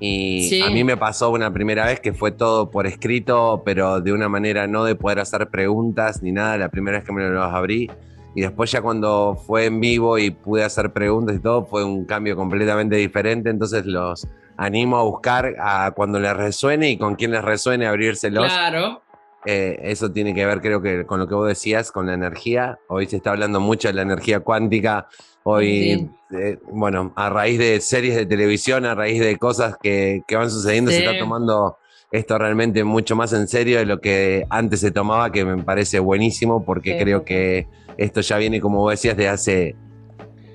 Y 0.00 0.62
a 0.62 0.70
mí 0.70 0.84
me 0.84 0.96
pasó 0.96 1.30
una 1.30 1.52
primera 1.52 1.84
vez 1.84 1.98
que 1.98 2.12
fue 2.12 2.30
todo 2.30 2.70
por 2.70 2.86
escrito, 2.86 3.62
pero 3.64 4.00
de 4.00 4.12
una 4.12 4.28
manera 4.28 4.68
no 4.68 4.84
de 4.84 4.94
poder 4.94 5.18
hacer 5.18 5.48
preguntas 5.48 6.22
ni 6.22 6.30
nada. 6.30 6.56
La 6.56 6.68
primera 6.68 6.98
vez 6.98 7.04
que 7.04 7.12
me 7.12 7.28
los 7.28 7.52
abrí, 7.52 7.90
y 8.38 8.42
después 8.42 8.70
ya 8.70 8.80
cuando 8.80 9.34
fue 9.34 9.64
en 9.64 9.80
vivo 9.80 10.16
y 10.16 10.30
pude 10.30 10.62
hacer 10.62 10.92
preguntas 10.92 11.34
y 11.34 11.40
todo, 11.40 11.66
fue 11.66 11.82
un 11.82 12.04
cambio 12.04 12.36
completamente 12.36 12.94
diferente. 12.94 13.50
Entonces 13.50 13.84
los 13.84 14.28
animo 14.56 14.96
a 14.96 15.02
buscar 15.02 15.56
a 15.58 15.90
cuando 15.90 16.20
les 16.20 16.36
resuene 16.36 16.90
y 16.90 16.98
con 16.98 17.16
quien 17.16 17.32
les 17.32 17.42
resuene 17.42 17.88
abrírselos. 17.88 18.46
Claro. 18.46 19.02
Eh, 19.44 19.80
eso 19.82 20.12
tiene 20.12 20.34
que 20.34 20.46
ver, 20.46 20.60
creo 20.60 20.80
que 20.80 21.04
con 21.04 21.18
lo 21.18 21.26
que 21.26 21.34
vos 21.34 21.48
decías, 21.48 21.90
con 21.90 22.06
la 22.06 22.14
energía. 22.14 22.78
Hoy 22.86 23.06
se 23.06 23.16
está 23.16 23.30
hablando 23.30 23.58
mucho 23.58 23.88
de 23.88 23.94
la 23.94 24.02
energía 24.02 24.38
cuántica. 24.38 25.08
Hoy, 25.42 26.08
eh, 26.30 26.58
bueno, 26.70 27.12
a 27.16 27.30
raíz 27.30 27.58
de 27.58 27.80
series 27.80 28.14
de 28.14 28.24
televisión, 28.24 28.84
a 28.84 28.94
raíz 28.94 29.18
de 29.18 29.36
cosas 29.36 29.76
que, 29.82 30.22
que 30.28 30.36
van 30.36 30.48
sucediendo, 30.48 30.92
se 30.92 30.98
está 30.98 31.18
tomando 31.18 31.76
esto 32.10 32.38
realmente 32.38 32.84
mucho 32.84 33.16
más 33.16 33.32
en 33.32 33.48
serio 33.48 33.78
de 33.78 33.86
lo 33.86 34.00
que 34.00 34.46
antes 34.50 34.80
se 34.80 34.90
tomaba, 34.90 35.30
que 35.30 35.44
me 35.44 35.62
parece 35.62 35.98
buenísimo 35.98 36.64
porque 36.64 36.98
creo 36.98 37.24
que 37.24 37.66
esto 37.96 38.20
ya 38.20 38.38
viene, 38.38 38.60
como 38.60 38.78
vos 38.78 38.92
decías, 38.92 39.16
de 39.16 39.28
hace 39.28 39.76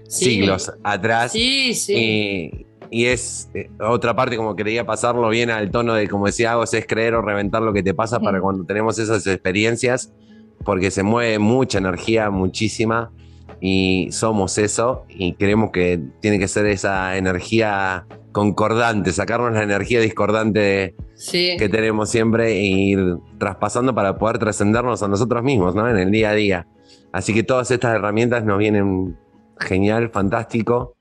siglos 0.07 0.71
atrás. 0.83 1.31
Sí, 1.31 1.73
sí. 1.73 1.93
Y, 1.95 2.65
y 2.89 3.05
es 3.05 3.49
eh, 3.53 3.69
otra 3.79 4.15
parte 4.15 4.37
como 4.37 4.55
quería 4.55 4.85
pasarlo 4.85 5.29
bien 5.29 5.49
al 5.49 5.71
tono 5.71 5.93
de, 5.93 6.07
como 6.07 6.25
decía 6.25 6.53
Agos, 6.53 6.73
es 6.73 6.85
creer 6.87 7.15
o 7.15 7.21
reventar 7.21 7.61
lo 7.61 7.73
que 7.73 7.83
te 7.83 7.93
pasa 7.93 8.19
para 8.19 8.39
cuando 8.39 8.65
tenemos 8.65 8.97
esas 8.99 9.25
experiencias, 9.27 10.13
porque 10.63 10.91
se 10.91 11.03
mueve 11.03 11.39
mucha 11.39 11.79
energía, 11.79 12.29
muchísima, 12.29 13.11
y 13.66 14.11
somos 14.11 14.57
eso, 14.57 15.05
y 15.07 15.36
creemos 15.36 15.72
que 15.72 15.97
tiene 16.20 16.38
que 16.38 16.49
ser 16.49 16.66
esa 16.66 17.16
energía 17.16 18.05
concordante, 18.34 19.14
sacarnos 19.14 19.53
la 19.53 19.64
energía 19.64 20.01
discordante 20.01 20.95
que 21.32 21.70
tenemos 21.72 22.09
siempre 22.09 22.51
e 22.51 22.66
ir 22.66 23.16
traspasando 23.38 23.95
para 23.95 24.18
poder 24.18 24.38
trascendernos 24.38 25.01
a 25.01 25.07
nosotros 25.07 25.43
mismos, 25.43 25.76
¿no? 25.76 25.89
En 25.89 25.97
el 25.97 26.11
día 26.11 26.32
a 26.32 26.34
día. 26.34 26.68
Así 27.14 27.34
que 27.34 27.43
todas 27.43 27.72
estas 27.72 27.95
herramientas 27.95 28.43
nos 28.43 28.57
vienen 28.57 29.18
genial, 29.57 30.09
fantástico. 30.09 30.97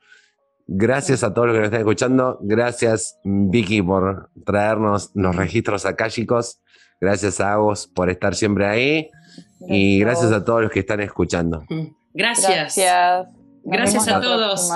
Gracias 0.68 1.24
a 1.24 1.34
todos 1.34 1.48
los 1.48 1.54
que 1.56 1.60
nos 1.62 1.66
están 1.66 1.80
escuchando. 1.80 2.38
Gracias, 2.42 3.18
Vicky, 3.24 3.82
por 3.82 4.30
traernos 4.46 5.10
los 5.14 5.34
registros 5.34 5.84
akáshicos. 5.84 6.60
Gracias 7.02 7.40
a 7.40 7.56
vos 7.56 7.88
por 7.88 8.10
estar 8.10 8.32
siempre 8.36 8.64
ahí. 8.64 9.10
y 9.66 9.98
gracias 9.98 10.30
a 10.30 10.44
todos 10.44 10.62
los 10.62 10.70
que 10.70 10.78
están 10.78 11.00
escuchando. 11.00 11.64
Gracias. 12.14 12.48
Gracias, 12.48 13.26
gracias 13.64 14.06
a 14.06 14.20
todos. 14.20 14.70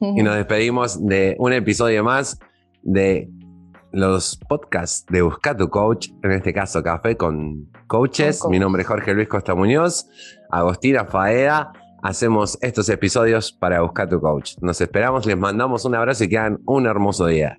Y 0.00 0.22
nos 0.22 0.36
despedimos 0.36 1.04
de 1.04 1.36
un 1.38 1.52
episodio 1.52 2.02
más 2.02 2.38
de 2.82 3.28
los 3.92 4.38
podcasts 4.48 5.04
de 5.10 5.20
Busca 5.20 5.54
tu 5.54 5.68
Coach, 5.68 6.08
en 6.22 6.32
este 6.32 6.54
caso 6.54 6.82
Café 6.82 7.14
con 7.14 7.70
Coaches. 7.88 8.42
Mi 8.48 8.58
nombre 8.58 8.80
es 8.80 8.88
Jorge 8.88 9.12
Luis 9.12 9.28
Costa 9.28 9.54
Muñoz, 9.54 10.06
Agostina 10.50 11.04
Faeda. 11.04 11.74
Hacemos 12.02 12.56
estos 12.62 12.88
episodios 12.88 13.52
para 13.52 13.82
Busca 13.82 14.08
tu 14.08 14.18
Coach. 14.18 14.54
Nos 14.62 14.80
esperamos, 14.80 15.26
les 15.26 15.36
mandamos 15.36 15.84
un 15.84 15.94
abrazo 15.94 16.24
y 16.24 16.30
que 16.30 16.38
hagan 16.38 16.58
un 16.64 16.86
hermoso 16.86 17.26
día. 17.26 17.58